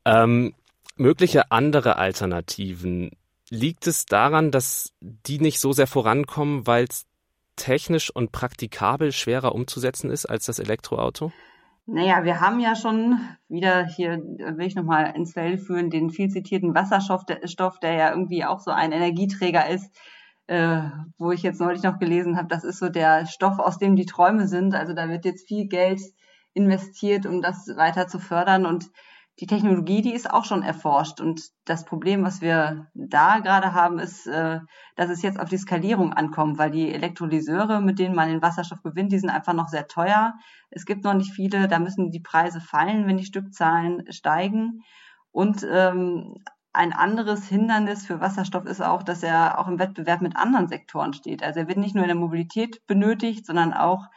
Ähm, 0.05 0.55
mögliche 0.99 1.51
andere 1.51 1.97
Alternativen, 1.97 3.11
liegt 3.49 3.87
es 3.87 4.05
daran, 4.05 4.51
dass 4.51 4.93
die 5.01 5.39
nicht 5.39 5.59
so 5.59 5.71
sehr 5.71 5.87
vorankommen, 5.87 6.67
weil 6.67 6.85
es 6.85 7.05
technisch 7.55 8.09
und 8.13 8.31
praktikabel 8.31 9.11
schwerer 9.11 9.53
umzusetzen 9.53 10.09
ist 10.09 10.25
als 10.25 10.45
das 10.45 10.59
Elektroauto? 10.59 11.31
Naja, 11.89 12.25
wir 12.25 12.41
haben 12.41 12.59
ja 12.59 12.75
schon 12.75 13.17
wieder 13.47 13.85
hier, 13.85 14.17
will 14.17 14.67
ich 14.67 14.75
nochmal 14.75 15.15
ins 15.15 15.33
Feld 15.33 15.61
führen, 15.61 15.89
den 15.89 16.09
viel 16.09 16.29
zitierten 16.29 16.75
Wasserstoff, 16.75 17.25
der, 17.25 17.47
Stoff, 17.47 17.79
der 17.79 17.93
ja 17.93 18.09
irgendwie 18.11 18.43
auch 18.43 18.59
so 18.59 18.71
ein 18.71 18.91
Energieträger 18.91 19.69
ist, 19.69 19.89
äh, 20.47 20.81
wo 21.17 21.31
ich 21.31 21.43
jetzt 21.43 21.61
neulich 21.61 21.83
noch 21.83 21.97
gelesen 21.97 22.37
habe, 22.37 22.49
das 22.49 22.65
ist 22.65 22.79
so 22.79 22.89
der 22.89 23.25
Stoff, 23.25 23.59
aus 23.59 23.77
dem 23.77 23.95
die 23.95 24.05
Träume 24.05 24.47
sind. 24.47 24.75
Also 24.75 24.93
da 24.93 25.09
wird 25.09 25.23
jetzt 25.23 25.47
viel 25.47 25.67
Geld 25.67 26.01
investiert, 26.53 27.25
um 27.25 27.41
das 27.41 27.67
weiter 27.77 28.07
zu 28.07 28.19
fördern. 28.19 28.65
Und 28.65 28.89
die 29.39 29.45
Technologie, 29.45 30.01
die 30.01 30.13
ist 30.13 30.31
auch 30.31 30.45
schon 30.45 30.63
erforscht. 30.63 31.21
Und 31.21 31.41
das 31.65 31.85
Problem, 31.85 32.23
was 32.23 32.41
wir 32.41 32.87
da 32.95 33.39
gerade 33.39 33.73
haben, 33.73 33.99
ist, 33.99 34.25
äh, 34.25 34.59
dass 34.95 35.09
es 35.09 35.21
jetzt 35.21 35.39
auf 35.39 35.49
die 35.49 35.57
Skalierung 35.57 36.13
ankommt, 36.13 36.57
weil 36.57 36.71
die 36.71 36.91
Elektrolyseure, 36.91 37.79
mit 37.81 37.99
denen 37.99 38.15
man 38.15 38.29
den 38.29 38.41
Wasserstoff 38.41 38.81
gewinnt, 38.81 39.11
die 39.11 39.19
sind 39.19 39.29
einfach 39.29 39.53
noch 39.53 39.67
sehr 39.67 39.87
teuer. 39.87 40.33
Es 40.71 40.85
gibt 40.85 41.03
noch 41.03 41.13
nicht 41.13 41.31
viele, 41.31 41.67
da 41.67 41.77
müssen 41.77 42.09
die 42.09 42.19
Preise 42.19 42.61
fallen, 42.61 43.05
wenn 43.05 43.17
die 43.17 43.25
Stückzahlen 43.25 44.11
steigen. 44.11 44.81
Und 45.31 45.65
ähm, 45.69 46.35
ein 46.73 46.93
anderes 46.93 47.47
Hindernis 47.47 48.05
für 48.07 48.19
Wasserstoff 48.19 48.65
ist 48.65 48.81
auch, 48.81 49.03
dass 49.03 49.21
er 49.21 49.59
auch 49.59 49.67
im 49.67 49.77
Wettbewerb 49.77 50.21
mit 50.21 50.35
anderen 50.35 50.67
Sektoren 50.67 51.13
steht. 51.13 51.43
Also 51.43 51.59
er 51.59 51.67
wird 51.67 51.77
nicht 51.77 51.93
nur 51.93 52.03
in 52.03 52.09
der 52.09 52.17
Mobilität 52.17 52.85
benötigt, 52.87 53.45
sondern 53.45 53.73
auch 53.73 54.07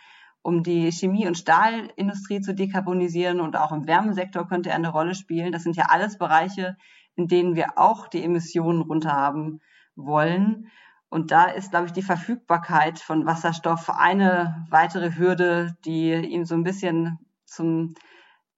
um 0.42 0.62
die 0.62 0.90
Chemie- 0.90 1.26
und 1.26 1.36
Stahlindustrie 1.36 2.40
zu 2.40 2.54
dekarbonisieren 2.54 3.40
und 3.40 3.56
auch 3.56 3.72
im 3.72 3.86
Wärmesektor 3.86 4.46
könnte 4.48 4.70
er 4.70 4.76
eine 4.76 4.90
Rolle 4.90 5.14
spielen. 5.14 5.52
Das 5.52 5.62
sind 5.62 5.76
ja 5.76 5.86
alles 5.88 6.18
Bereiche, 6.18 6.76
in 7.14 7.28
denen 7.28 7.54
wir 7.54 7.78
auch 7.78 8.08
die 8.08 8.24
Emissionen 8.24 8.80
runterhaben 8.80 9.60
wollen. 9.96 10.70
Und 11.10 11.32
da 11.32 11.44
ist, 11.44 11.70
glaube 11.70 11.86
ich, 11.86 11.92
die 11.92 12.02
Verfügbarkeit 12.02 13.00
von 13.00 13.26
Wasserstoff 13.26 13.90
eine 13.90 14.66
weitere 14.70 15.16
Hürde, 15.16 15.76
die 15.84 16.12
ihm 16.12 16.44
so 16.44 16.54
ein 16.54 16.62
bisschen 16.62 17.18
zum 17.44 17.94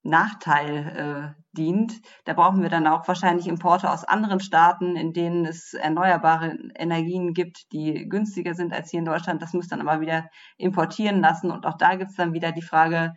Nachteil 0.03 1.35
äh, 1.37 1.42
dient. 1.57 2.01
Da 2.25 2.33
brauchen 2.33 2.61
wir 2.61 2.69
dann 2.69 2.87
auch 2.87 3.07
wahrscheinlich 3.07 3.47
Importe 3.47 3.89
aus 3.89 4.03
anderen 4.03 4.39
Staaten, 4.39 4.95
in 4.95 5.13
denen 5.13 5.45
es 5.45 5.73
erneuerbare 5.73 6.57
Energien 6.75 7.33
gibt, 7.33 7.71
die 7.71 8.07
günstiger 8.09 8.55
sind 8.55 8.73
als 8.73 8.89
hier 8.91 8.99
in 8.99 9.05
Deutschland. 9.05 9.41
Das 9.41 9.53
muss 9.53 9.67
dann 9.67 9.81
aber 9.81 10.01
wieder 10.01 10.29
importieren 10.57 11.21
lassen. 11.21 11.51
Und 11.51 11.65
auch 11.65 11.77
da 11.77 11.95
gibt 11.95 12.11
es 12.11 12.17
dann 12.17 12.33
wieder 12.33 12.51
die 12.51 12.61
Frage, 12.61 13.13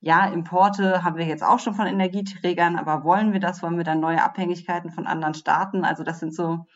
ja, 0.00 0.26
Importe 0.26 1.02
haben 1.02 1.16
wir 1.16 1.24
jetzt 1.24 1.42
auch 1.42 1.58
schon 1.58 1.74
von 1.74 1.86
Energieträgern, 1.86 2.76
aber 2.76 3.04
wollen 3.04 3.32
wir 3.32 3.40
das? 3.40 3.62
Wollen 3.62 3.78
wir 3.78 3.84
dann 3.84 4.00
neue 4.00 4.22
Abhängigkeiten 4.22 4.90
von 4.90 5.06
anderen 5.06 5.34
Staaten? 5.34 5.84
Also 5.84 6.04
das 6.04 6.20
sind 6.20 6.34
so 6.34 6.66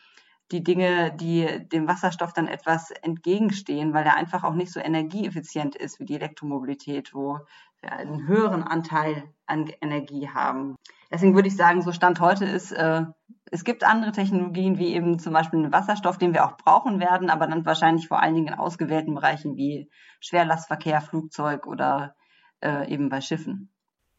die 0.51 0.63
Dinge, 0.63 1.11
die 1.15 1.67
dem 1.69 1.87
Wasserstoff 1.87 2.33
dann 2.33 2.47
etwas 2.47 2.91
entgegenstehen, 2.91 3.93
weil 3.93 4.05
er 4.05 4.15
einfach 4.15 4.43
auch 4.43 4.55
nicht 4.55 4.71
so 4.71 4.79
energieeffizient 4.79 5.75
ist 5.75 5.99
wie 5.99 6.05
die 6.05 6.15
Elektromobilität, 6.15 7.13
wo 7.13 7.39
wir 7.81 7.93
einen 7.93 8.27
höheren 8.27 8.63
Anteil 8.63 9.23
an 9.45 9.69
Energie 9.81 10.27
haben. 10.29 10.75
Deswegen 11.11 11.35
würde 11.35 11.47
ich 11.47 11.55
sagen, 11.55 11.81
so 11.81 11.91
Stand 11.91 12.19
heute 12.19 12.45
ist, 12.45 12.71
äh, 12.71 13.05
es 13.51 13.63
gibt 13.63 13.83
andere 13.83 14.11
Technologien, 14.11 14.77
wie 14.77 14.93
eben 14.93 15.19
zum 15.19 15.33
Beispiel 15.33 15.61
den 15.61 15.71
Wasserstoff, 15.71 16.17
den 16.17 16.33
wir 16.33 16.45
auch 16.45 16.57
brauchen 16.57 16.99
werden, 16.99 17.29
aber 17.29 17.47
dann 17.47 17.65
wahrscheinlich 17.65 18.07
vor 18.07 18.21
allen 18.21 18.35
Dingen 18.35 18.47
in 18.47 18.53
ausgewählten 18.53 19.15
Bereichen 19.15 19.55
wie 19.55 19.89
Schwerlastverkehr, 20.19 21.01
Flugzeug 21.01 21.65
oder 21.65 22.15
äh, 22.61 22.91
eben 22.91 23.09
bei 23.09 23.21
Schiffen. 23.21 23.71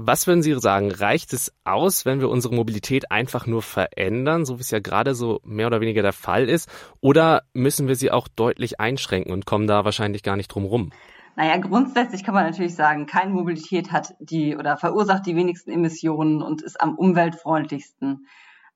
Was 0.02 0.26
würden 0.26 0.42
Sie 0.42 0.58
sagen? 0.58 0.90
Reicht 0.90 1.34
es 1.34 1.52
aus, 1.62 2.06
wenn 2.06 2.20
wir 2.20 2.30
unsere 2.30 2.54
Mobilität 2.54 3.10
einfach 3.10 3.46
nur 3.46 3.60
verändern, 3.60 4.46
so 4.46 4.56
wie 4.56 4.62
es 4.62 4.70
ja 4.70 4.78
gerade 4.78 5.14
so 5.14 5.42
mehr 5.44 5.66
oder 5.66 5.82
weniger 5.82 6.00
der 6.00 6.14
Fall 6.14 6.48
ist? 6.48 6.70
Oder 7.02 7.42
müssen 7.52 7.86
wir 7.86 7.96
sie 7.96 8.10
auch 8.10 8.26
deutlich 8.26 8.80
einschränken 8.80 9.30
und 9.30 9.44
kommen 9.44 9.66
da 9.66 9.84
wahrscheinlich 9.84 10.22
gar 10.22 10.36
nicht 10.36 10.48
drum 10.48 10.64
rum? 10.64 10.90
Naja, 11.36 11.58
grundsätzlich 11.58 12.24
kann 12.24 12.32
man 12.32 12.46
natürlich 12.46 12.74
sagen, 12.74 13.04
keine 13.04 13.30
Mobilität 13.30 13.92
hat 13.92 14.14
die 14.20 14.56
oder 14.56 14.78
verursacht 14.78 15.26
die 15.26 15.36
wenigsten 15.36 15.70
Emissionen 15.70 16.40
und 16.40 16.62
ist 16.62 16.80
am 16.80 16.94
umweltfreundlichsten. 16.94 18.26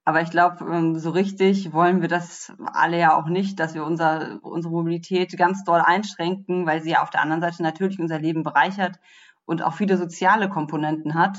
Aber 0.04 0.20
ich 0.20 0.28
glaube, 0.28 0.62
ähm, 0.70 0.98
so 0.98 1.08
richtig 1.08 1.72
wollen 1.72 2.02
wir 2.02 2.08
das 2.08 2.52
alle 2.74 2.98
ja 2.98 3.16
auch 3.16 3.28
nicht, 3.28 3.58
dass 3.58 3.72
wir 3.72 3.86
unser, 3.86 4.40
unsere 4.42 4.74
Mobilität 4.74 5.34
ganz 5.38 5.64
doll 5.64 5.80
einschränken, 5.80 6.66
weil 6.66 6.82
sie 6.82 6.90
ja 6.90 7.02
auf 7.02 7.08
der 7.08 7.22
anderen 7.22 7.40
Seite 7.40 7.62
natürlich 7.62 7.98
unser 7.98 8.18
Leben 8.18 8.42
bereichert 8.42 8.98
und 9.46 9.62
auch 9.62 9.74
viele 9.74 9.96
soziale 9.96 10.48
Komponenten 10.48 11.14
hat. 11.14 11.38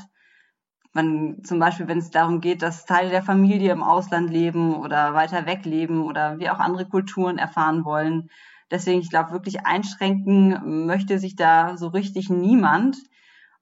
Man, 0.94 1.44
zum 1.44 1.60
Beispiel, 1.60 1.88
wenn 1.88 1.98
es 1.98 2.10
darum 2.10 2.40
geht, 2.40 2.62
dass 2.62 2.86
Teile 2.86 3.10
der 3.10 3.24
Familie 3.24 3.74
im 3.74 3.84
Ausland 3.84 4.30
leben 4.30 4.76
oder 4.76 5.14
weiter 5.14 5.46
weg 5.46 5.66
leben 5.66 6.04
oder 6.04 6.40
wir 6.40 6.54
auch 6.54 6.60
andere 6.60 6.88
Kulturen 6.88 7.38
erfahren 7.38 7.84
wollen. 7.84 8.30
Deswegen, 8.72 9.02
ich 9.02 9.10
glaube, 9.10 9.32
wirklich 9.32 9.66
einschränken 9.66 10.86
möchte 10.86 11.20
sich 11.20 11.36
da 11.36 11.78
so 11.78 11.88
richtig 11.88 12.30
niemand. 12.30 12.98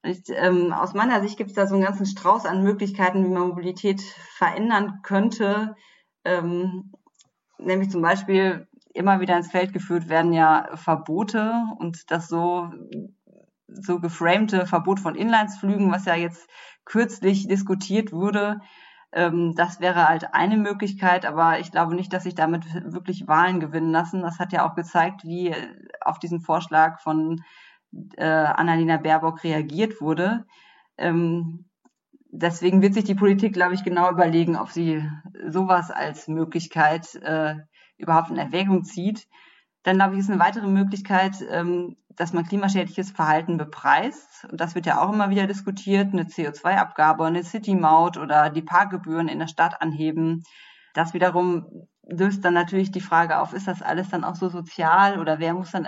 Ich, 0.03 0.21
ähm, 0.29 0.73
aus 0.73 0.93
meiner 0.93 1.21
Sicht 1.21 1.37
gibt 1.37 1.49
es 1.49 1.55
da 1.55 1.65
so 1.65 1.75
einen 1.75 1.83
ganzen 1.83 2.05
Strauß 2.05 2.45
an 2.45 2.61
Möglichkeiten, 2.61 3.23
wie 3.23 3.29
man 3.29 3.47
Mobilität 3.47 4.01
verändern 4.01 4.99
könnte. 5.01 5.75
Ähm, 6.25 6.91
nämlich 7.57 7.89
zum 7.89 8.01
Beispiel 8.01 8.67
immer 8.93 9.19
wieder 9.19 9.35
ins 9.35 9.51
Feld 9.51 9.73
geführt 9.73 10.07
werden 10.07 10.33
ja 10.33 10.69
Verbote 10.75 11.53
und 11.79 12.11
das 12.11 12.27
so 12.27 12.69
so 13.81 13.99
geframte 13.99 14.65
Verbot 14.65 14.99
von 14.99 15.15
Inlandsflügen, 15.15 15.91
was 15.91 16.05
ja 16.05 16.15
jetzt 16.15 16.47
kürzlich 16.85 17.47
diskutiert 17.47 18.11
wurde. 18.11 18.61
Ähm, 19.11 19.53
das 19.55 19.79
wäre 19.79 20.07
halt 20.07 20.33
eine 20.33 20.57
Möglichkeit, 20.57 21.25
aber 21.25 21.59
ich 21.59 21.71
glaube 21.71 21.95
nicht, 21.95 22.11
dass 22.13 22.23
sich 22.23 22.35
damit 22.35 22.65
wirklich 22.91 23.27
Wahlen 23.27 23.59
gewinnen 23.59 23.91
lassen. 23.91 24.21
Das 24.21 24.39
hat 24.39 24.51
ja 24.51 24.67
auch 24.67 24.75
gezeigt, 24.75 25.23
wie 25.23 25.53
auf 26.01 26.19
diesen 26.19 26.41
Vorschlag 26.41 26.99
von 26.99 27.43
äh, 28.17 28.25
Annalena 28.25 28.97
Baerbock 28.97 29.43
reagiert 29.43 30.01
wurde. 30.01 30.45
Ähm, 30.97 31.65
deswegen 32.31 32.81
wird 32.81 32.95
sich 32.95 33.03
die 33.03 33.15
Politik, 33.15 33.53
glaube 33.53 33.75
ich, 33.75 33.83
genau 33.83 34.09
überlegen, 34.09 34.55
ob 34.55 34.69
sie 34.69 35.07
sowas 35.47 35.91
als 35.91 36.27
Möglichkeit 36.27 37.15
äh, 37.15 37.55
überhaupt 37.97 38.31
in 38.31 38.37
Erwägung 38.37 38.83
zieht. 38.83 39.27
Dann 39.83 39.97
glaube 39.97 40.13
ich, 40.13 40.21
ist 40.21 40.29
eine 40.29 40.39
weitere 40.39 40.67
Möglichkeit, 40.67 41.35
ähm, 41.49 41.97
dass 42.15 42.33
man 42.33 42.45
klimaschädliches 42.45 43.11
Verhalten 43.11 43.57
bepreist. 43.57 44.47
Und 44.49 44.59
das 44.61 44.75
wird 44.75 44.85
ja 44.85 45.01
auch 45.01 45.11
immer 45.11 45.29
wieder 45.29 45.47
diskutiert, 45.47 46.13
eine 46.13 46.23
CO2-Abgabe, 46.23 47.25
eine 47.25 47.43
City-Maut 47.43 48.17
oder 48.17 48.49
die 48.49 48.61
Parkgebühren 48.61 49.27
in 49.27 49.39
der 49.39 49.47
Stadt 49.47 49.81
anheben. 49.81 50.43
Das 50.93 51.13
wiederum 51.13 51.87
löst 52.07 52.43
dann 52.43 52.53
natürlich 52.53 52.91
die 52.91 53.01
Frage 53.01 53.39
auf, 53.39 53.53
ist 53.53 53.67
das 53.67 53.81
alles 53.81 54.09
dann 54.09 54.23
auch 54.23 54.35
so 54.35 54.49
sozial 54.49 55.19
oder 55.19 55.39
wer 55.39 55.53
muss 55.53 55.71
dann 55.71 55.85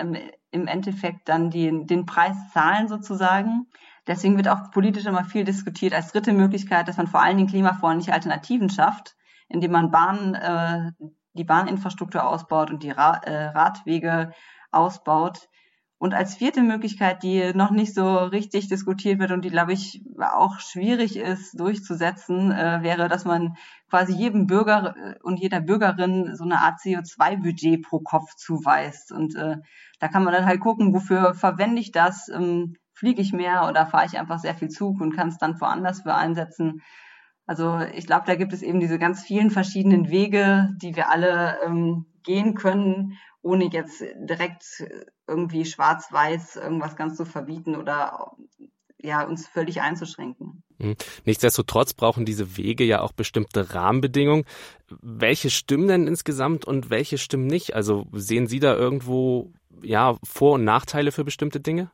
im, 0.52 0.68
Endeffekt 0.68 1.28
dann 1.28 1.50
die, 1.50 1.86
den 1.86 2.06
Preis 2.06 2.36
zahlen 2.54 2.88
sozusagen? 2.88 3.68
Deswegen 4.08 4.38
wird 4.38 4.48
auch 4.48 4.72
politisch 4.72 5.06
immer 5.06 5.26
viel 5.26 5.44
diskutiert 5.44 5.94
als 5.94 6.12
dritte 6.12 6.32
Möglichkeit, 6.32 6.88
dass 6.88 6.98
man 6.98 7.08
vor 7.08 7.22
allen 7.22 7.38
Dingen 7.38 7.50
klimafreundliche 7.50 8.14
Alternativen 8.14 8.70
schafft, 8.70 9.16
indem 9.50 9.72
man 9.72 9.92
Bahnen 9.92 10.36
äh, 10.36 10.92
die 11.36 11.44
Bahninfrastruktur 11.44 12.26
ausbaut 12.26 12.72
und 12.72 12.84
die 12.84 12.92
Ra 12.92 13.18
äh, 13.24 13.46
Radwege 13.48 14.32
ausbaut. 14.72 15.50
Und 15.98 16.14
als 16.14 16.36
vierte 16.36 16.62
Möglichkeit, 16.62 17.24
die 17.24 17.54
noch 17.54 17.72
nicht 17.72 17.94
so 17.94 18.18
richtig 18.18 18.68
diskutiert 18.68 19.20
wird 19.20 19.32
und 19.32 19.46
die, 19.46 19.50
glaube 19.50 19.72
ich, 19.74 20.04
auch 20.20 20.60
schwierig 20.60 21.18
ist 21.18 21.58
durchzusetzen, 21.58 22.52
äh, 22.52 22.84
wäre, 22.84 23.08
dass 23.08 23.24
man 23.24 23.56
quasi 23.90 24.14
jedem 24.14 24.46
Bürger 24.46 24.96
äh, 24.98 25.16
und 25.24 25.40
jeder 25.40 25.62
Bürgerin 25.62 26.36
so 26.36 26.44
eine 26.44 26.60
Art 26.60 26.80
CO2-Budget 26.82 27.82
pro 27.82 28.00
Kopf 28.00 28.36
zuweist. 28.36 29.14
Und 29.14 29.36
äh, 29.36 29.58
da 30.00 30.08
kann 30.10 30.26
man 30.26 30.34
dann 30.34 30.46
halt 30.46 30.60
gucken, 30.60 30.94
wofür 30.94 31.34
verwende 31.34 31.80
ich 31.80 31.92
das? 31.92 32.28
Ähm, 32.28 32.76
fliege 32.94 33.22
ich 33.22 33.34
mehr 33.34 33.68
oder 33.70 33.86
fahre 33.86 34.06
ich 34.06 34.20
einfach 34.20 34.40
sehr 34.40 34.56
viel 34.56 34.70
Zug 34.70 35.00
und 35.02 35.16
kann 35.16 35.30
es 35.30 35.38
dann 35.38 35.60
woanders 35.60 36.02
für 36.02 36.14
einsetzen? 36.14 36.82
Also 37.46 37.80
ich 37.94 38.08
glaube, 38.08 38.24
da 38.26 38.36
gibt 38.36 38.54
es 38.54 38.62
eben 38.62 38.80
diese 38.80 38.98
ganz 38.98 39.24
vielen 39.24 39.52
verschiedenen 39.52 40.10
Wege, 40.10 40.70
die 40.82 40.96
wir 40.96 41.10
alle 41.12 41.60
ähm, 41.64 42.06
gehen 42.24 42.56
können, 42.56 43.18
ohne 43.42 43.70
jetzt 43.72 44.04
direkt 44.16 44.84
irgendwie 45.28 45.66
schwarz-weiß 45.66 46.56
irgendwas 46.56 46.96
ganz 46.96 47.16
zu 47.16 47.26
verbieten 47.26 47.76
oder 47.76 48.32
ja, 49.06 49.24
uns 49.24 49.48
völlig 49.48 49.82
einzuschränken. 49.82 50.64
Hm. 50.82 50.96
Nichtsdestotrotz 51.26 51.94
brauchen 51.94 52.26
diese 52.26 52.58
Wege 52.58 52.84
ja 52.84 53.02
auch 53.02 53.14
bestimmte 53.14 53.74
Rahmenbedingungen. 53.74 54.46
Welche 54.90 55.50
stimmen 55.50 55.88
denn 55.88 56.08
insgesamt 56.08 56.66
und 56.66 56.90
welche 56.90 57.18
stimmen 57.18 57.46
nicht? 57.46 57.76
Also 57.76 58.08
sehen 58.12 58.48
Sie 58.48 58.60
da 58.60 58.76
irgendwo 58.76 59.54
ja 59.84 60.18
Vor- 60.24 60.56
und 60.56 60.64
Nachteile 60.64 61.12
für 61.12 61.24
bestimmte 61.24 61.60
Dinge? 61.60 61.92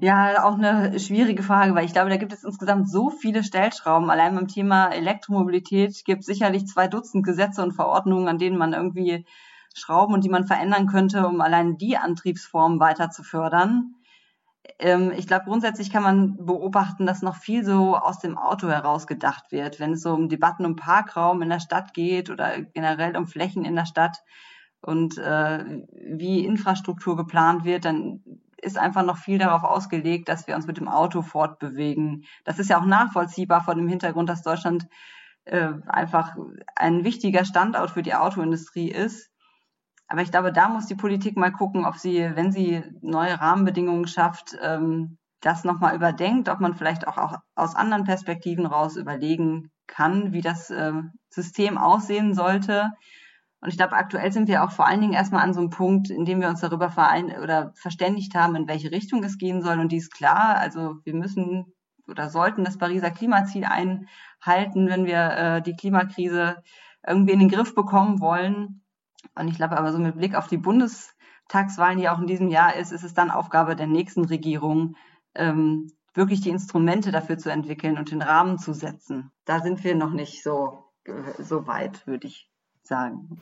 Ja, 0.00 0.44
auch 0.44 0.54
eine 0.54 0.98
schwierige 0.98 1.42
Frage, 1.42 1.74
weil 1.74 1.84
ich 1.84 1.92
glaube, 1.92 2.10
da 2.10 2.16
gibt 2.16 2.32
es 2.32 2.44
insgesamt 2.44 2.90
so 2.90 3.10
viele 3.10 3.44
Stellschrauben. 3.44 4.10
Allein 4.10 4.34
beim 4.34 4.48
Thema 4.48 4.88
Elektromobilität 4.88 6.04
gibt 6.04 6.20
es 6.20 6.26
sicherlich 6.26 6.66
zwei 6.66 6.88
Dutzend 6.88 7.24
Gesetze 7.24 7.62
und 7.62 7.72
Verordnungen, 7.72 8.26
an 8.26 8.38
denen 8.38 8.56
man 8.56 8.72
irgendwie 8.72 9.26
schrauben 9.74 10.14
und 10.14 10.24
die 10.24 10.28
man 10.28 10.46
verändern 10.46 10.86
könnte, 10.86 11.26
um 11.26 11.40
allein 11.40 11.76
die 11.78 11.96
Antriebsformen 11.96 12.80
weiter 12.80 13.10
zu 13.10 13.22
fördern. 13.22 13.94
Ähm, 14.78 15.12
ich 15.16 15.26
glaube, 15.26 15.44
grundsätzlich 15.44 15.90
kann 15.90 16.02
man 16.02 16.36
beobachten, 16.44 17.06
dass 17.06 17.22
noch 17.22 17.36
viel 17.36 17.64
so 17.64 17.96
aus 17.96 18.18
dem 18.18 18.38
Auto 18.38 18.68
heraus 18.68 19.06
gedacht 19.06 19.52
wird, 19.52 19.78
wenn 19.78 19.92
es 19.92 20.02
so 20.02 20.12
um 20.14 20.28
Debatten 20.28 20.66
um 20.66 20.76
Parkraum 20.76 21.42
in 21.42 21.50
der 21.50 21.60
Stadt 21.60 21.94
geht 21.94 22.30
oder 22.30 22.60
generell 22.62 23.16
um 23.16 23.26
Flächen 23.26 23.64
in 23.64 23.76
der 23.76 23.86
Stadt 23.86 24.18
und 24.80 25.18
äh, 25.18 25.82
wie 25.92 26.44
Infrastruktur 26.44 27.16
geplant 27.16 27.64
wird, 27.64 27.84
dann 27.84 28.22
ist 28.62 28.78
einfach 28.78 29.04
noch 29.04 29.18
viel 29.18 29.38
darauf 29.38 29.64
ausgelegt, 29.64 30.28
dass 30.28 30.46
wir 30.46 30.54
uns 30.54 30.66
mit 30.66 30.78
dem 30.78 30.88
Auto 30.88 31.22
fortbewegen. 31.22 32.24
Das 32.44 32.58
ist 32.58 32.70
ja 32.70 32.80
auch 32.80 32.86
nachvollziehbar 32.86 33.62
vor 33.62 33.74
dem 33.74 33.88
Hintergrund, 33.88 34.28
dass 34.28 34.42
Deutschland 34.42 34.86
äh, 35.44 35.72
einfach 35.88 36.36
ein 36.76 37.04
wichtiger 37.04 37.44
Standort 37.44 37.90
für 37.90 38.02
die 38.02 38.14
Autoindustrie 38.14 38.90
ist. 38.90 39.30
Aber 40.06 40.22
ich 40.22 40.30
glaube, 40.30 40.52
da 40.52 40.68
muss 40.68 40.86
die 40.86 40.94
Politik 40.94 41.36
mal 41.36 41.52
gucken, 41.52 41.84
ob 41.84 41.96
sie, 41.96 42.30
wenn 42.34 42.52
sie 42.52 42.82
neue 43.00 43.40
Rahmenbedingungen 43.40 44.06
schafft, 44.06 44.56
ähm, 44.62 45.18
das 45.40 45.64
nochmal 45.64 45.96
überdenkt, 45.96 46.48
ob 46.48 46.60
man 46.60 46.74
vielleicht 46.74 47.08
auch, 47.08 47.18
auch 47.18 47.36
aus 47.56 47.74
anderen 47.74 48.04
Perspektiven 48.04 48.66
raus 48.66 48.96
überlegen 48.96 49.70
kann, 49.86 50.32
wie 50.32 50.40
das 50.40 50.70
äh, 50.70 50.92
System 51.28 51.78
aussehen 51.78 52.34
sollte. 52.34 52.92
Und 53.62 53.68
ich 53.68 53.76
glaube, 53.76 53.94
aktuell 53.94 54.32
sind 54.32 54.48
wir 54.48 54.64
auch 54.64 54.72
vor 54.72 54.88
allen 54.88 55.00
Dingen 55.00 55.12
erstmal 55.12 55.44
an 55.44 55.54
so 55.54 55.60
einem 55.60 55.70
Punkt, 55.70 56.10
in 56.10 56.24
dem 56.24 56.40
wir 56.40 56.48
uns 56.48 56.60
darüber 56.60 56.90
verein 56.90 57.26
oder 57.40 57.72
verständigt 57.76 58.34
haben, 58.34 58.56
in 58.56 58.66
welche 58.66 58.90
Richtung 58.90 59.22
es 59.22 59.38
gehen 59.38 59.62
soll. 59.62 59.78
Und 59.78 59.92
die 59.92 59.98
ist 59.98 60.12
klar. 60.12 60.56
Also 60.56 60.96
wir 61.04 61.14
müssen 61.14 61.72
oder 62.08 62.28
sollten 62.28 62.64
das 62.64 62.76
Pariser 62.76 63.12
Klimaziel 63.12 63.64
einhalten, 63.64 64.88
wenn 64.88 65.06
wir 65.06 65.30
äh, 65.30 65.62
die 65.62 65.76
Klimakrise 65.76 66.60
irgendwie 67.06 67.32
in 67.32 67.38
den 67.38 67.48
Griff 67.48 67.76
bekommen 67.76 68.20
wollen. 68.20 68.82
Und 69.36 69.46
ich 69.46 69.56
glaube 69.56 69.78
aber 69.78 69.92
so 69.92 69.98
mit 69.98 70.16
Blick 70.16 70.34
auf 70.34 70.48
die 70.48 70.58
Bundestagswahlen, 70.58 71.98
die 71.98 72.08
auch 72.08 72.18
in 72.18 72.26
diesem 72.26 72.48
Jahr 72.48 72.74
ist, 72.74 72.90
ist 72.90 73.04
es 73.04 73.14
dann 73.14 73.30
Aufgabe 73.30 73.76
der 73.76 73.86
nächsten 73.86 74.24
Regierung, 74.24 74.96
ähm, 75.36 75.92
wirklich 76.14 76.40
die 76.40 76.50
Instrumente 76.50 77.12
dafür 77.12 77.38
zu 77.38 77.50
entwickeln 77.50 77.96
und 77.96 78.10
den 78.10 78.22
Rahmen 78.22 78.58
zu 78.58 78.74
setzen. 78.74 79.30
Da 79.44 79.60
sind 79.60 79.84
wir 79.84 79.94
noch 79.94 80.12
nicht 80.12 80.42
so, 80.42 80.90
so 81.38 81.68
weit, 81.68 82.06
würde 82.08 82.26
ich 82.26 82.51
sagen. 82.86 83.38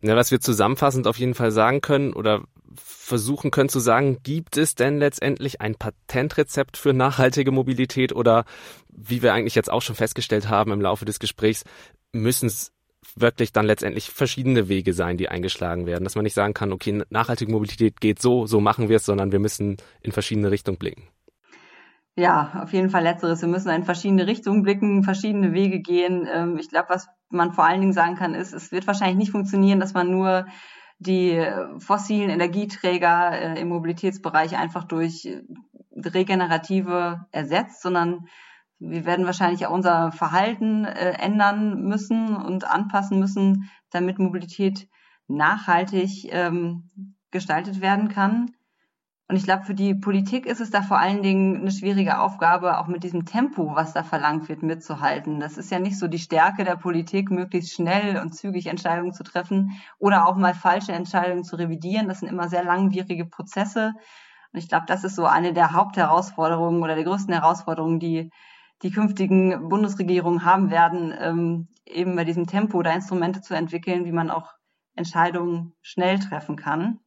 Ja, 0.00 0.16
was 0.16 0.30
wir 0.30 0.40
zusammenfassend 0.40 1.06
auf 1.06 1.18
jeden 1.18 1.34
Fall 1.34 1.52
sagen 1.52 1.80
können 1.80 2.12
oder 2.12 2.42
versuchen 2.74 3.50
können 3.50 3.68
zu 3.68 3.78
sagen, 3.78 4.18
gibt 4.22 4.56
es 4.56 4.74
denn 4.74 4.98
letztendlich 4.98 5.60
ein 5.60 5.74
Patentrezept 5.74 6.76
für 6.76 6.92
nachhaltige 6.92 7.52
Mobilität 7.52 8.12
oder 8.12 8.44
wie 8.88 9.22
wir 9.22 9.32
eigentlich 9.32 9.54
jetzt 9.54 9.70
auch 9.70 9.82
schon 9.82 9.96
festgestellt 9.96 10.48
haben 10.48 10.72
im 10.72 10.80
Laufe 10.80 11.04
des 11.04 11.18
Gesprächs, 11.18 11.64
müssen 12.12 12.46
es 12.46 12.72
wirklich 13.16 13.52
dann 13.52 13.66
letztendlich 13.66 14.10
verschiedene 14.10 14.68
Wege 14.68 14.92
sein, 14.92 15.16
die 15.16 15.28
eingeschlagen 15.28 15.86
werden, 15.86 16.04
dass 16.04 16.14
man 16.14 16.24
nicht 16.24 16.34
sagen 16.34 16.54
kann, 16.54 16.72
okay, 16.72 17.02
nachhaltige 17.10 17.52
Mobilität 17.52 18.00
geht 18.00 18.22
so, 18.22 18.46
so 18.46 18.60
machen 18.60 18.88
wir 18.88 18.96
es, 18.96 19.04
sondern 19.04 19.32
wir 19.32 19.40
müssen 19.40 19.76
in 20.00 20.12
verschiedene 20.12 20.50
Richtungen 20.50 20.78
blicken. 20.78 21.08
Ja, 22.14 22.60
auf 22.62 22.72
jeden 22.72 22.90
Fall 22.90 23.02
letzteres. 23.02 23.40
Wir 23.40 23.48
müssen 23.48 23.70
in 23.70 23.84
verschiedene 23.84 24.26
Richtungen 24.26 24.62
blicken, 24.62 25.02
verschiedene 25.02 25.54
Wege 25.54 25.80
gehen. 25.80 26.28
Ähm, 26.30 26.58
ich 26.58 26.68
glaube, 26.68 26.90
was 26.90 27.08
man 27.32 27.52
vor 27.52 27.64
allen 27.64 27.80
Dingen 27.80 27.92
sagen 27.92 28.16
kann, 28.16 28.34
ist, 28.34 28.52
es 28.52 28.72
wird 28.72 28.86
wahrscheinlich 28.86 29.16
nicht 29.16 29.32
funktionieren, 29.32 29.80
dass 29.80 29.94
man 29.94 30.10
nur 30.10 30.46
die 30.98 31.44
fossilen 31.78 32.30
Energieträger 32.30 33.32
äh, 33.32 33.60
im 33.60 33.68
Mobilitätsbereich 33.68 34.56
einfach 34.56 34.84
durch 34.84 35.28
regenerative 35.96 37.26
ersetzt, 37.32 37.82
sondern 37.82 38.26
wir 38.78 39.04
werden 39.04 39.26
wahrscheinlich 39.26 39.66
auch 39.66 39.72
unser 39.72 40.12
Verhalten 40.12 40.84
äh, 40.84 41.12
ändern 41.12 41.82
müssen 41.82 42.36
und 42.36 42.64
anpassen 42.64 43.18
müssen, 43.18 43.70
damit 43.90 44.18
Mobilität 44.18 44.88
nachhaltig 45.28 46.28
ähm, 46.32 46.90
gestaltet 47.30 47.80
werden 47.80 48.08
kann. 48.08 48.50
Und 49.32 49.38
ich 49.38 49.44
glaube, 49.44 49.64
für 49.64 49.72
die 49.72 49.94
Politik 49.94 50.44
ist 50.44 50.60
es 50.60 50.68
da 50.68 50.82
vor 50.82 50.98
allen 50.98 51.22
Dingen 51.22 51.56
eine 51.56 51.70
schwierige 51.70 52.18
Aufgabe, 52.18 52.78
auch 52.78 52.86
mit 52.86 53.02
diesem 53.02 53.24
Tempo, 53.24 53.74
was 53.74 53.94
da 53.94 54.02
verlangt 54.02 54.50
wird, 54.50 54.62
mitzuhalten. 54.62 55.40
Das 55.40 55.56
ist 55.56 55.70
ja 55.70 55.78
nicht 55.78 55.98
so 55.98 56.06
die 56.06 56.18
Stärke 56.18 56.64
der 56.64 56.76
Politik, 56.76 57.30
möglichst 57.30 57.72
schnell 57.72 58.18
und 58.18 58.34
zügig 58.34 58.66
Entscheidungen 58.66 59.14
zu 59.14 59.24
treffen 59.24 59.80
oder 59.98 60.28
auch 60.28 60.36
mal 60.36 60.52
falsche 60.52 60.92
Entscheidungen 60.92 61.44
zu 61.44 61.56
revidieren. 61.56 62.08
Das 62.08 62.20
sind 62.20 62.28
immer 62.28 62.50
sehr 62.50 62.62
langwierige 62.62 63.24
Prozesse. 63.24 63.94
Und 64.52 64.58
ich 64.58 64.68
glaube, 64.68 64.84
das 64.86 65.02
ist 65.02 65.16
so 65.16 65.24
eine 65.24 65.54
der 65.54 65.72
Hauptherausforderungen 65.72 66.82
oder 66.82 66.94
der 66.94 67.04
größten 67.04 67.32
Herausforderungen, 67.32 68.00
die 68.00 68.30
die 68.82 68.90
künftigen 68.90 69.70
Bundesregierungen 69.70 70.44
haben 70.44 70.70
werden, 70.70 71.14
ähm, 71.18 71.68
eben 71.86 72.16
bei 72.16 72.24
diesem 72.24 72.46
Tempo 72.46 72.82
da 72.82 72.92
Instrumente 72.92 73.40
zu 73.40 73.54
entwickeln, 73.54 74.04
wie 74.04 74.12
man 74.12 74.30
auch 74.30 74.50
Entscheidungen 74.94 75.72
schnell 75.80 76.18
treffen 76.18 76.56
kann. 76.56 76.98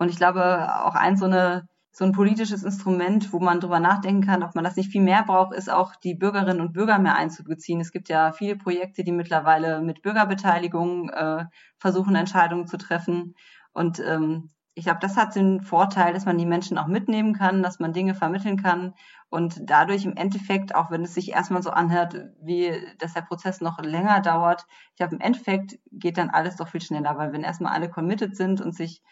Und 0.00 0.08
ich 0.08 0.16
glaube, 0.16 0.82
auch 0.82 0.94
ein 0.94 1.18
so, 1.18 1.26
eine, 1.26 1.68
so 1.92 2.06
ein 2.06 2.12
politisches 2.12 2.62
Instrument, 2.62 3.34
wo 3.34 3.38
man 3.38 3.60
drüber 3.60 3.80
nachdenken 3.80 4.22
kann, 4.22 4.42
ob 4.42 4.54
man 4.54 4.64
das 4.64 4.76
nicht 4.76 4.90
viel 4.90 5.02
mehr 5.02 5.24
braucht, 5.24 5.54
ist 5.54 5.70
auch 5.70 5.94
die 5.94 6.14
Bürgerinnen 6.14 6.62
und 6.62 6.72
Bürger 6.72 6.98
mehr 6.98 7.16
einzubeziehen. 7.16 7.82
Es 7.82 7.92
gibt 7.92 8.08
ja 8.08 8.32
viele 8.32 8.56
Projekte, 8.56 9.04
die 9.04 9.12
mittlerweile 9.12 9.82
mit 9.82 10.00
Bürgerbeteiligung 10.00 11.10
äh, 11.10 11.44
versuchen, 11.76 12.14
Entscheidungen 12.14 12.66
zu 12.66 12.78
treffen. 12.78 13.34
Und 13.74 14.00
ähm, 14.00 14.48
ich 14.72 14.84
glaube, 14.84 15.00
das 15.02 15.18
hat 15.18 15.34
den 15.36 15.60
Vorteil, 15.60 16.14
dass 16.14 16.24
man 16.24 16.38
die 16.38 16.46
Menschen 16.46 16.78
auch 16.78 16.86
mitnehmen 16.86 17.34
kann, 17.34 17.62
dass 17.62 17.78
man 17.78 17.92
Dinge 17.92 18.14
vermitteln 18.14 18.56
kann 18.56 18.94
und 19.28 19.60
dadurch 19.68 20.06
im 20.06 20.16
Endeffekt, 20.16 20.74
auch 20.74 20.90
wenn 20.90 21.02
es 21.02 21.12
sich 21.12 21.32
erstmal 21.32 21.62
so 21.62 21.68
anhört, 21.68 22.16
wie 22.40 22.72
dass 22.98 23.12
der 23.12 23.20
Prozess 23.20 23.60
noch 23.60 23.78
länger 23.82 24.20
dauert, 24.20 24.64
ich 24.92 24.96
glaube, 24.96 25.16
im 25.16 25.20
Endeffekt 25.20 25.78
geht 25.92 26.16
dann 26.16 26.30
alles 26.30 26.56
doch 26.56 26.68
viel 26.68 26.80
schneller, 26.80 27.18
weil 27.18 27.34
wenn 27.34 27.42
erstmal 27.42 27.74
alle 27.74 27.90
committed 27.90 28.34
sind 28.34 28.62
und 28.62 28.74
sich 28.74 29.02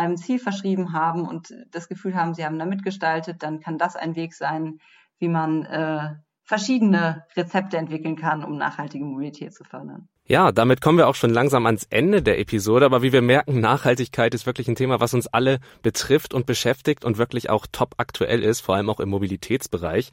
einem 0.00 0.16
Ziel 0.16 0.38
verschrieben 0.38 0.92
haben 0.92 1.28
und 1.28 1.54
das 1.70 1.88
Gefühl 1.88 2.14
haben, 2.14 2.34
sie 2.34 2.44
haben 2.44 2.58
da 2.58 2.64
mitgestaltet, 2.64 3.42
dann 3.42 3.60
kann 3.60 3.78
das 3.78 3.96
ein 3.96 4.16
Weg 4.16 4.34
sein, 4.34 4.78
wie 5.18 5.28
man 5.28 5.64
äh, 5.66 6.14
verschiedene 6.42 7.24
Rezepte 7.36 7.76
entwickeln 7.76 8.16
kann, 8.16 8.42
um 8.42 8.56
nachhaltige 8.56 9.04
Mobilität 9.04 9.54
zu 9.54 9.62
fördern. 9.62 10.08
Ja, 10.26 10.52
damit 10.52 10.80
kommen 10.80 10.98
wir 10.98 11.08
auch 11.08 11.14
schon 11.14 11.30
langsam 11.30 11.66
ans 11.66 11.86
Ende 11.90 12.22
der 12.22 12.38
Episode, 12.38 12.86
aber 12.86 13.02
wie 13.02 13.12
wir 13.12 13.22
merken, 13.22 13.60
Nachhaltigkeit 13.60 14.34
ist 14.34 14.46
wirklich 14.46 14.68
ein 14.68 14.74
Thema, 14.74 15.00
was 15.00 15.12
uns 15.12 15.26
alle 15.26 15.58
betrifft 15.82 16.34
und 16.34 16.46
beschäftigt 16.46 17.04
und 17.04 17.18
wirklich 17.18 17.50
auch 17.50 17.66
top 17.70 17.94
aktuell 17.98 18.42
ist, 18.42 18.60
vor 18.60 18.76
allem 18.76 18.90
auch 18.90 19.00
im 19.00 19.10
Mobilitätsbereich. 19.10 20.10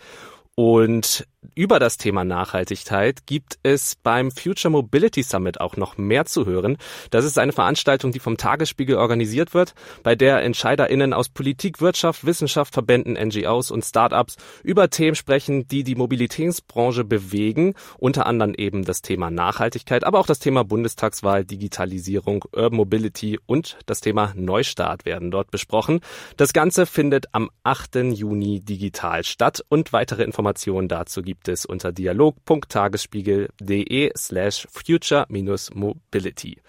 Und 0.55 1.27
über 1.55 1.79
das 1.79 1.97
Thema 1.97 2.23
Nachhaltigkeit 2.23 3.25
gibt 3.25 3.57
es 3.63 3.95
beim 3.95 4.31
Future 4.31 4.71
Mobility 4.71 5.23
Summit 5.23 5.59
auch 5.61 5.77
noch 5.77 5.97
mehr 5.97 6.25
zu 6.25 6.45
hören. 6.45 6.77
Das 7.09 7.25
ist 7.25 7.37
eine 7.37 7.51
Veranstaltung, 7.51 8.11
die 8.11 8.19
vom 8.19 8.37
Tagesspiegel 8.37 8.95
organisiert 8.95 9.53
wird, 9.53 9.73
bei 10.03 10.15
der 10.15 10.41
EntscheiderInnen 10.43 11.13
aus 11.13 11.29
Politik, 11.29 11.81
Wirtschaft, 11.81 12.25
Wissenschaft, 12.25 12.73
Verbänden, 12.73 13.13
NGOs 13.13 13.71
und 13.71 13.83
Startups 13.83 14.37
über 14.63 14.89
Themen 14.89 15.15
sprechen, 15.15 15.67
die 15.67 15.83
die 15.83 15.95
Mobilitätsbranche 15.95 17.03
bewegen. 17.03 17.73
Unter 17.97 18.25
anderem 18.25 18.53
eben 18.55 18.83
das 18.83 19.01
Thema 19.01 19.29
Nachhaltigkeit, 19.29 20.03
aber 20.03 20.19
auch 20.19 20.27
das 20.27 20.39
Thema 20.39 20.63
Bundestagswahl, 20.63 21.45
Digitalisierung, 21.45 22.45
Urban 22.51 22.77
Mobility 22.77 23.39
und 23.45 23.77
das 23.85 24.01
Thema 24.01 24.33
Neustart 24.35 25.05
werden 25.05 25.31
dort 25.31 25.51
besprochen. 25.51 26.01
Das 26.35 26.53
Ganze 26.53 26.85
findet 26.85 27.33
am 27.33 27.49
8. 27.63 27.95
Juni 28.13 28.61
digital 28.61 29.23
statt 29.23 29.63
und 29.69 29.93
weitere 29.93 30.23
Informationen 30.23 30.87
dazu 30.87 31.21
gibt 31.21 31.36
es 31.47 31.65
unter 31.65 31.91
dialog.tagesspiegel.de 31.91 34.11
slash 34.15 34.67
future-mobility. 34.71 36.61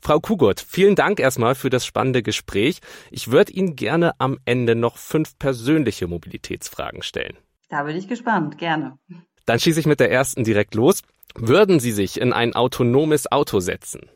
Frau 0.00 0.20
Kugott, 0.20 0.60
vielen 0.60 0.94
Dank 0.94 1.20
erstmal 1.20 1.54
für 1.54 1.70
das 1.70 1.86
spannende 1.86 2.22
Gespräch. 2.22 2.80
Ich 3.10 3.30
würde 3.30 3.52
Ihnen 3.52 3.76
gerne 3.76 4.12
am 4.18 4.38
Ende 4.44 4.74
noch 4.74 4.96
fünf 4.96 5.38
persönliche 5.38 6.06
Mobilitätsfragen 6.06 7.02
stellen. 7.02 7.36
Da 7.68 7.82
bin 7.82 7.96
ich 7.96 8.08
gespannt, 8.08 8.58
gerne. 8.58 8.98
Dann 9.46 9.60
schieße 9.60 9.80
ich 9.80 9.86
mit 9.86 10.00
der 10.00 10.10
ersten 10.10 10.44
direkt 10.44 10.74
los. 10.74 11.02
Würden 11.34 11.80
Sie 11.80 11.92
sich 11.92 12.20
in 12.20 12.32
ein 12.32 12.54
autonomes 12.54 13.30
Auto 13.30 13.60
setzen? 13.60 14.08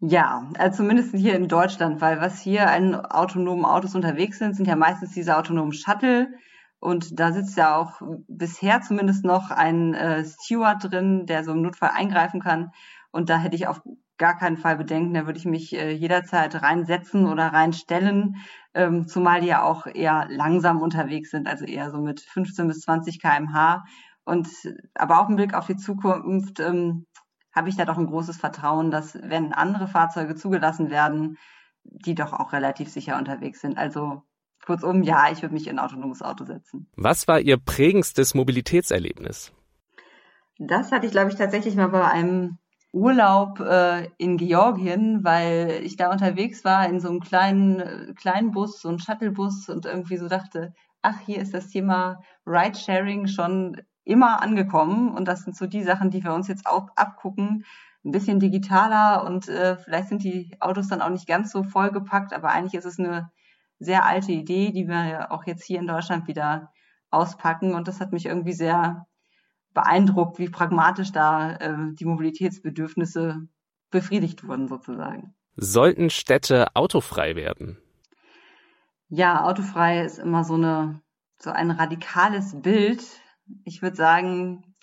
Ja, 0.00 0.50
also 0.58 0.78
zumindest 0.78 1.14
hier 1.14 1.34
in 1.34 1.48
Deutschland, 1.48 2.02
weil 2.02 2.20
was 2.20 2.40
hier 2.40 2.70
an 2.70 2.94
autonomen 2.94 3.64
Autos 3.64 3.94
unterwegs 3.94 4.38
sind, 4.38 4.54
sind 4.54 4.66
ja 4.66 4.76
meistens 4.76 5.12
diese 5.12 5.36
autonomen 5.36 5.72
Shuttle, 5.72 6.28
und 6.86 7.18
da 7.18 7.32
sitzt 7.32 7.56
ja 7.56 7.74
auch 7.74 8.00
bisher 8.28 8.80
zumindest 8.80 9.24
noch 9.24 9.50
ein 9.50 9.92
äh, 9.94 10.24
Steward 10.24 10.84
drin, 10.84 11.26
der 11.26 11.42
so 11.42 11.50
im 11.50 11.62
Notfall 11.62 11.90
eingreifen 11.92 12.40
kann. 12.40 12.70
Und 13.10 13.28
da 13.28 13.38
hätte 13.38 13.56
ich 13.56 13.66
auf 13.66 13.82
gar 14.18 14.38
keinen 14.38 14.56
Fall 14.56 14.76
Bedenken. 14.76 15.12
Da 15.12 15.26
würde 15.26 15.36
ich 15.36 15.46
mich 15.46 15.74
äh, 15.74 15.90
jederzeit 15.90 16.62
reinsetzen 16.62 17.26
oder 17.26 17.48
reinstellen, 17.48 18.36
ähm, 18.72 19.08
zumal 19.08 19.40
die 19.40 19.48
ja 19.48 19.64
auch 19.64 19.88
eher 19.88 20.28
langsam 20.28 20.80
unterwegs 20.80 21.32
sind, 21.32 21.48
also 21.48 21.64
eher 21.64 21.90
so 21.90 21.98
mit 21.98 22.20
15 22.20 22.68
bis 22.68 22.82
20 22.82 23.20
kmh. 23.20 23.82
Und 24.24 24.46
aber 24.94 25.20
auch 25.20 25.28
im 25.28 25.34
Blick 25.34 25.54
auf 25.54 25.66
die 25.66 25.76
Zukunft 25.76 26.60
ähm, 26.60 27.06
habe 27.52 27.68
ich 27.68 27.76
da 27.76 27.84
doch 27.84 27.98
ein 27.98 28.06
großes 28.06 28.36
Vertrauen, 28.36 28.92
dass 28.92 29.18
wenn 29.20 29.52
andere 29.52 29.88
Fahrzeuge 29.88 30.36
zugelassen 30.36 30.88
werden, 30.88 31.36
die 31.82 32.14
doch 32.14 32.32
auch 32.32 32.52
relativ 32.52 32.88
sicher 32.90 33.18
unterwegs 33.18 33.60
sind. 33.60 33.76
Also 33.76 34.22
Kurzum, 34.66 35.02
ja, 35.02 35.30
ich 35.30 35.42
würde 35.42 35.54
mich 35.54 35.68
in 35.68 35.78
ein 35.78 35.84
autonomes 35.84 36.22
Auto 36.22 36.44
setzen. 36.44 36.88
Was 36.96 37.28
war 37.28 37.40
Ihr 37.40 37.56
prägendstes 37.56 38.34
Mobilitätserlebnis? 38.34 39.52
Das 40.58 40.90
hatte 40.90 41.06
ich, 41.06 41.12
glaube 41.12 41.30
ich, 41.30 41.36
tatsächlich 41.36 41.76
mal 41.76 41.88
bei 41.88 42.04
einem 42.04 42.58
Urlaub 42.92 43.60
äh, 43.60 44.08
in 44.16 44.38
Georgien, 44.38 45.22
weil 45.22 45.80
ich 45.82 45.96
da 45.96 46.10
unterwegs 46.10 46.64
war 46.64 46.88
in 46.88 46.98
so 46.98 47.08
einem 47.08 47.20
kleinen, 47.20 48.14
kleinen 48.16 48.50
Bus, 48.50 48.80
so 48.80 48.88
einem 48.88 48.98
Shuttlebus 48.98 49.68
und 49.68 49.86
irgendwie 49.86 50.16
so 50.16 50.28
dachte, 50.28 50.72
ach, 51.02 51.20
hier 51.20 51.40
ist 51.40 51.54
das 51.54 51.68
Thema 51.68 52.20
Ridesharing 52.46 53.26
schon 53.26 53.80
immer 54.04 54.42
angekommen 54.42 55.14
und 55.14 55.28
das 55.28 55.42
sind 55.42 55.56
so 55.56 55.66
die 55.66 55.82
Sachen, 55.82 56.10
die 56.10 56.24
wir 56.24 56.32
uns 56.32 56.48
jetzt 56.48 56.66
auch 56.66 56.88
abgucken, 56.96 57.64
ein 58.04 58.12
bisschen 58.12 58.40
digitaler 58.40 59.24
und 59.24 59.48
äh, 59.48 59.76
vielleicht 59.76 60.08
sind 60.08 60.24
die 60.24 60.56
Autos 60.60 60.88
dann 60.88 61.02
auch 61.02 61.10
nicht 61.10 61.26
ganz 61.26 61.52
so 61.52 61.64
vollgepackt, 61.64 62.32
aber 62.32 62.48
eigentlich 62.48 62.74
ist 62.74 62.86
es 62.86 62.98
eine 62.98 63.30
sehr 63.78 64.04
alte 64.04 64.32
Idee, 64.32 64.72
die 64.72 64.88
wir 64.88 65.04
ja 65.06 65.30
auch 65.30 65.46
jetzt 65.46 65.64
hier 65.64 65.78
in 65.78 65.86
Deutschland 65.86 66.26
wieder 66.28 66.72
auspacken. 67.10 67.74
Und 67.74 67.88
das 67.88 68.00
hat 68.00 68.12
mich 68.12 68.26
irgendwie 68.26 68.52
sehr 68.52 69.06
beeindruckt, 69.74 70.38
wie 70.38 70.48
pragmatisch 70.48 71.12
da 71.12 71.56
äh, 71.56 71.76
die 71.92 72.06
Mobilitätsbedürfnisse 72.06 73.48
befriedigt 73.90 74.46
wurden 74.46 74.68
sozusagen. 74.68 75.34
Sollten 75.56 76.10
Städte 76.10 76.74
autofrei 76.74 77.36
werden? 77.36 77.78
Ja, 79.08 79.44
autofrei 79.44 80.04
ist 80.04 80.18
immer 80.18 80.44
so 80.44 80.54
eine 80.54 81.00
so 81.38 81.50
ein 81.50 81.70
radikales 81.70 82.60
Bild. 82.60 83.04
Ich 83.64 83.82
würde 83.82 83.96
sagen, 83.96 84.74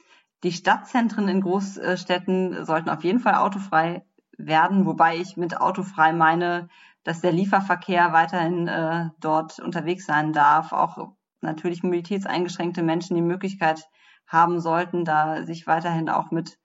die 0.44 0.52
Stadtzentren 0.52 1.28
in 1.28 1.42
Großstädten 1.42 2.66
sollten 2.66 2.90
auf 2.90 3.04
jeden 3.04 3.20
Fall 3.20 3.36
autofrei 3.36 4.06
werden, 4.38 4.86
wobei 4.86 5.18
ich 5.18 5.38
mit 5.38 5.58
autofrei 5.58 6.14
meine, 6.14 6.70
dass 7.04 7.22
der 7.22 7.32
Lieferverkehr 7.32 8.14
weiterhin 8.14 8.68
äh, 8.68 9.10
dort 9.20 9.60
unterwegs 9.60 10.06
sein 10.06 10.34
darf, 10.34 10.72
auch 10.72 11.14
natürlich 11.42 11.84
mobilitätseingeschränkte 11.84 12.84
Menschen 12.84 13.16
die 13.16 13.22
Möglichkeit 13.22 13.84
haben 14.28 14.60
sollten, 14.60 15.06
da 15.06 15.44
sich 15.44 15.68
weiterhin 15.68 16.10
auch 16.10 16.32
mit 16.32 16.58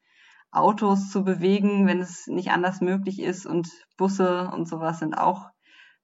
Autos 0.51 1.11
zu 1.11 1.24
bewegen, 1.24 1.87
wenn 1.87 2.01
es 2.01 2.27
nicht 2.27 2.51
anders 2.51 2.81
möglich 2.81 3.20
ist. 3.20 3.46
Und 3.46 3.68
Busse 3.96 4.51
und 4.53 4.68
sowas 4.68 5.01
sind 5.01 5.18
auch 5.18 5.51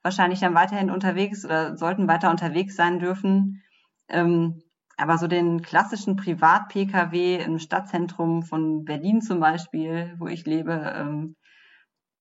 wahrscheinlich 0.02 0.40
dann 0.40 0.54
weiterhin 0.54 0.90
unterwegs 0.90 1.44
oder 1.44 1.76
sollten 1.76 2.08
weiter 2.08 2.30
unterwegs 2.30 2.76
sein 2.76 2.98
dürfen. 2.98 3.62
Ähm, 4.08 4.62
aber 4.96 5.18
so 5.18 5.26
den 5.26 5.62
klassischen 5.62 6.16
Privat-Pkw 6.16 7.36
im 7.42 7.58
Stadtzentrum 7.58 8.42
von 8.42 8.84
Berlin 8.84 9.22
zum 9.22 9.40
Beispiel, 9.40 10.14
wo 10.18 10.28
ich 10.28 10.44
lebe, 10.44 10.92
ähm, 10.94 11.36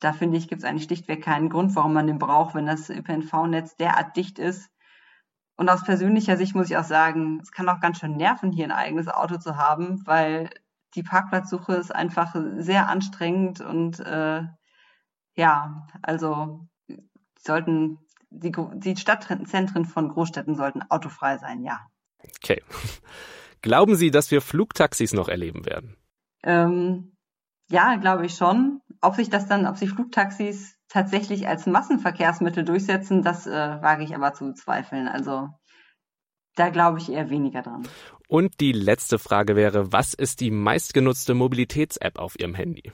da 0.04 0.14
finde 0.14 0.38
ich, 0.38 0.48
gibt 0.48 0.64
es 0.64 0.68
eigentlich 0.68 0.84
schlichtweg 0.84 1.24
keinen 1.24 1.50
Grund, 1.50 1.76
warum 1.76 1.94
man 1.94 2.08
den 2.08 2.20
braucht, 2.20 2.56
wenn 2.56 2.66
das 2.66 2.90
ÖPNV-Netz 2.90 3.76
derart 3.78 4.16
dicht 4.18 4.40
ist. 4.40 4.70
Und 5.56 5.70
aus 5.70 5.84
persönlicher 5.84 6.36
Sicht 6.36 6.56
muss 6.56 6.70
ich 6.70 6.78
auch 6.78 6.84
sagen, 6.84 7.40
es 7.42 7.52
kann 7.52 7.70
auch 7.70 7.80
ganz 7.80 8.00
schön 8.00 8.18
nerven, 8.18 8.52
hier 8.52 8.66
ein 8.66 8.72
eigenes 8.72 9.08
Auto 9.08 9.38
zu 9.38 9.56
haben, 9.56 10.06
weil 10.06 10.50
die 10.96 11.04
Parkplatzsuche 11.04 11.74
ist 11.74 11.94
einfach 11.94 12.36
sehr 12.58 12.88
anstrengend 12.88 13.62
und 13.62 14.00
äh, 14.00 14.44
ja, 15.36 15.88
also 16.02 16.68
sollten 17.40 18.00
die, 18.30 18.52
die 18.76 18.98
Stadtzentren 18.98 19.86
von 19.86 20.10
Großstädten 20.10 20.56
sollten 20.56 20.82
autofrei 20.90 21.38
sein, 21.38 21.64
ja. 21.64 21.80
Okay. 22.38 22.62
Glauben 23.62 23.96
Sie, 23.96 24.12
dass 24.12 24.32
wir 24.32 24.42
Flugtaxis 24.42 25.14
noch 25.14 25.30
erleben 25.30 25.66
werden? 25.66 25.96
Ähm, 26.44 27.16
ja, 27.70 27.96
glaube 27.96 28.26
ich 28.26 28.36
schon. 28.36 28.82
Ob 29.04 29.16
sich 29.16 29.30
das 29.30 29.48
dann, 29.48 29.68
ob 29.68 29.76
sich 29.76 29.90
Flugtaxis 29.90 30.78
tatsächlich 30.88 31.46
als 31.46 31.66
Massenverkehrsmittel 31.66 32.64
durchsetzen, 32.64 33.22
das 33.22 33.46
äh, 33.46 33.52
wage 33.52 34.04
ich 34.04 34.16
aber 34.16 34.34
zu 34.34 34.46
bezweifeln. 34.46 35.10
Also 35.10 35.50
da 36.56 36.70
glaube 36.70 37.00
ich 37.00 37.12
eher 37.12 37.30
weniger 37.30 37.64
dran. 37.64 37.86
Und 38.30 38.62
die 38.62 38.72
letzte 38.72 39.20
Frage 39.20 39.58
wäre, 39.58 39.92
was 39.92 40.14
ist 40.14 40.40
die 40.40 40.52
meistgenutzte 40.52 41.34
Mobilitäts-App 41.34 42.18
auf 42.18 42.40
Ihrem 42.40 42.56
Handy? 42.56 42.94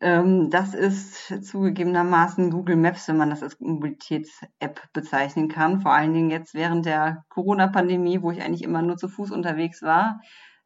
Ähm, 0.00 0.48
das 0.48 0.72
ist 0.72 1.44
zugegebenermaßen 1.44 2.50
Google 2.50 2.76
Maps, 2.76 3.06
wenn 3.06 3.18
man 3.18 3.28
das 3.28 3.42
als 3.42 3.60
Mobilitäts-App 3.60 4.80
bezeichnen 4.94 5.48
kann. 5.48 5.82
Vor 5.82 5.92
allen 5.92 6.14
Dingen 6.14 6.30
jetzt 6.30 6.54
während 6.54 6.86
der 6.86 7.24
Corona-Pandemie, 7.28 8.22
wo 8.22 8.30
ich 8.30 8.40
eigentlich 8.40 8.62
immer 8.62 8.80
nur 8.80 8.96
zu 8.96 9.08
Fuß 9.08 9.30
unterwegs 9.30 9.82
war. 9.82 10.22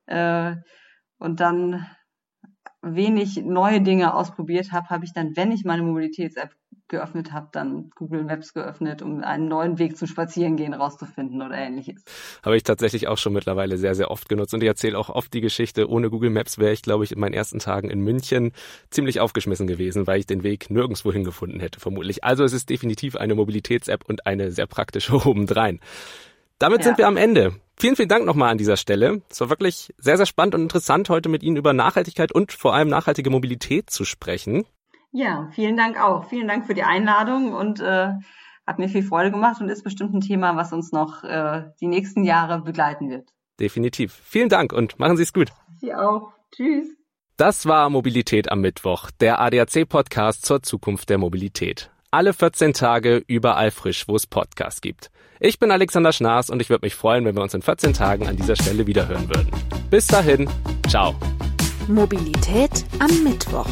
Äh, 0.07 0.55
und 1.19 1.41
dann 1.41 1.85
wenig 2.95 3.37
neue 3.45 3.81
Dinge 3.81 4.15
ausprobiert 4.15 4.73
habe, 4.73 4.89
habe 4.89 5.05
ich 5.05 5.13
dann, 5.13 5.37
wenn 5.37 5.51
ich 5.51 5.65
meine 5.65 5.83
Mobilitäts-App 5.83 6.51
geöffnet 6.89 7.33
habe, 7.33 7.49
dann 7.53 7.91
Google 7.97 8.23
Maps 8.23 8.55
geöffnet, 8.55 9.03
um 9.03 9.23
einen 9.23 9.49
neuen 9.49 9.79
Weg 9.79 9.97
zum 9.97 10.07
Spazierengehen 10.07 10.73
rauszufinden 10.73 11.43
oder 11.43 11.57
ähnliches. 11.57 12.05
Habe 12.45 12.57
ich 12.57 12.63
tatsächlich 12.63 13.09
auch 13.09 13.19
schon 13.19 13.33
mittlerweile 13.33 13.77
sehr, 13.77 13.95
sehr 13.95 14.11
oft 14.11 14.29
genutzt 14.29 14.55
und 14.55 14.63
ich 14.63 14.69
erzähle 14.69 14.97
auch 14.99 15.09
oft 15.09 15.33
die 15.35 15.41
Geschichte, 15.41 15.89
ohne 15.89 16.11
Google 16.11 16.31
Maps 16.31 16.59
wäre 16.59 16.73
ich, 16.73 16.83
glaube 16.83 17.05
ich, 17.05 17.13
in 17.13 17.19
meinen 17.19 17.35
ersten 17.35 17.59
Tagen 17.59 17.91
in 17.91 18.01
München 18.01 18.53
ziemlich 18.91 19.21
aufgeschmissen 19.21 19.67
gewesen, 19.67 20.07
weil 20.07 20.21
ich 20.21 20.27
den 20.27 20.45
Weg 20.45 20.71
nirgendwo 20.71 21.13
hingefunden 21.13 21.59
hätte, 21.59 21.81
vermutlich. 21.81 22.23
Also 22.23 22.45
es 22.45 22.53
ist 22.53 22.71
definitiv 22.71 23.17
eine 23.17 23.35
Mobilitäts-App 23.35 24.05
und 24.09 24.27
eine 24.27 24.53
sehr 24.53 24.67
praktische 24.67 25.15
obendrein. 25.27 25.81
Damit 26.59 26.81
ja. 26.81 26.85
sind 26.85 26.99
wir 26.99 27.09
am 27.09 27.17
Ende. 27.17 27.55
Vielen, 27.79 27.95
vielen 27.95 28.09
Dank 28.09 28.25
nochmal 28.25 28.51
an 28.51 28.59
dieser 28.59 28.79
Stelle. 28.79 29.21
Es 29.29 29.41
war 29.41 29.51
wirklich 29.51 29.93
sehr, 29.99 30.17
sehr 30.17 30.25
spannend 30.25 30.55
und 30.55 30.63
interessant, 30.63 31.11
heute 31.11 31.29
mit 31.29 31.43
Ihnen 31.43 31.57
über 31.57 31.75
Nachhaltigkeit 31.75 32.33
und 32.33 32.53
vor 32.53 32.75
allem 32.75 32.89
nachhaltige 32.89 33.29
Mobilität 33.29 33.91
zu 33.91 34.05
sprechen. 34.07 34.65
Ja, 35.13 35.51
vielen 35.53 35.77
Dank 35.77 36.01
auch. 36.01 36.25
Vielen 36.29 36.49
Dank 36.49 36.67
für 36.67 36.75
die 36.75 36.83
Einladung 36.83 37.53
und 37.53 37.81
äh, 37.81 38.13
hat 38.67 38.79
mir 38.79 38.89
viel 38.89 39.03
Freude 39.03 39.31
gemacht 39.31 39.61
und 39.61 39.69
ist 39.69 39.85
bestimmt 39.85 40.15
ein 40.15 40.21
Thema, 40.23 40.57
was 40.57 40.73
uns 40.73 40.91
noch 40.93 41.23
äh, 41.23 41.65
die 41.81 41.87
nächsten 41.87 42.25
Jahre 42.25 42.63
begleiten 42.63 43.11
wird. 43.11 43.29
Definitiv. 43.61 44.21
Vielen 44.25 44.49
Dank 44.49 44.73
und 44.73 44.99
machen 44.99 45.17
Sie 45.17 45.23
es 45.23 45.33
gut. 45.33 45.53
Sie 45.81 45.95
auch. 45.95 46.33
Tschüss. 46.53 46.89
Das 47.37 47.67
war 47.67 47.91
Mobilität 47.91 48.51
am 48.51 48.63
Mittwoch, 48.63 49.11
der 49.11 49.41
ADAC-Podcast 49.41 50.47
zur 50.47 50.63
Zukunft 50.63 51.11
der 51.11 51.19
Mobilität. 51.19 51.91
Alle 52.11 52.33
14 52.33 52.73
Tage 52.73 53.23
überall 53.27 53.71
frisch, 53.71 54.09
wo 54.09 54.17
es 54.17 54.27
Podcasts 54.27 54.81
gibt. 54.81 55.11
Ich 55.39 55.59
bin 55.59 55.71
Alexander 55.71 56.13
Schnaas 56.13 56.49
und 56.49 56.63
ich 56.63 56.71
würde 56.71 56.87
mich 56.87 56.95
freuen, 56.95 57.27
wenn 57.27 57.35
wir 57.35 57.43
uns 57.43 57.53
in 57.53 57.61
14 57.61 57.93
Tagen 57.93 58.27
an 58.27 58.37
dieser 58.37 58.57
Stelle 58.57 58.87
wiederhören 58.87 59.29
würden. 59.29 59.51
Bis 59.91 60.07
dahin, 60.07 60.49
ciao. 60.89 61.15
Mobilität 61.89 62.85
am 63.01 63.23
Mittwoch. 63.23 63.69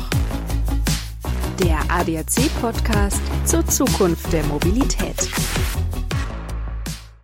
Der 1.59 1.79
ADAC-Podcast 1.89 3.23
zur 3.47 3.67
Zukunft 3.67 4.31
der 4.33 4.45
Mobilität. 4.45 5.17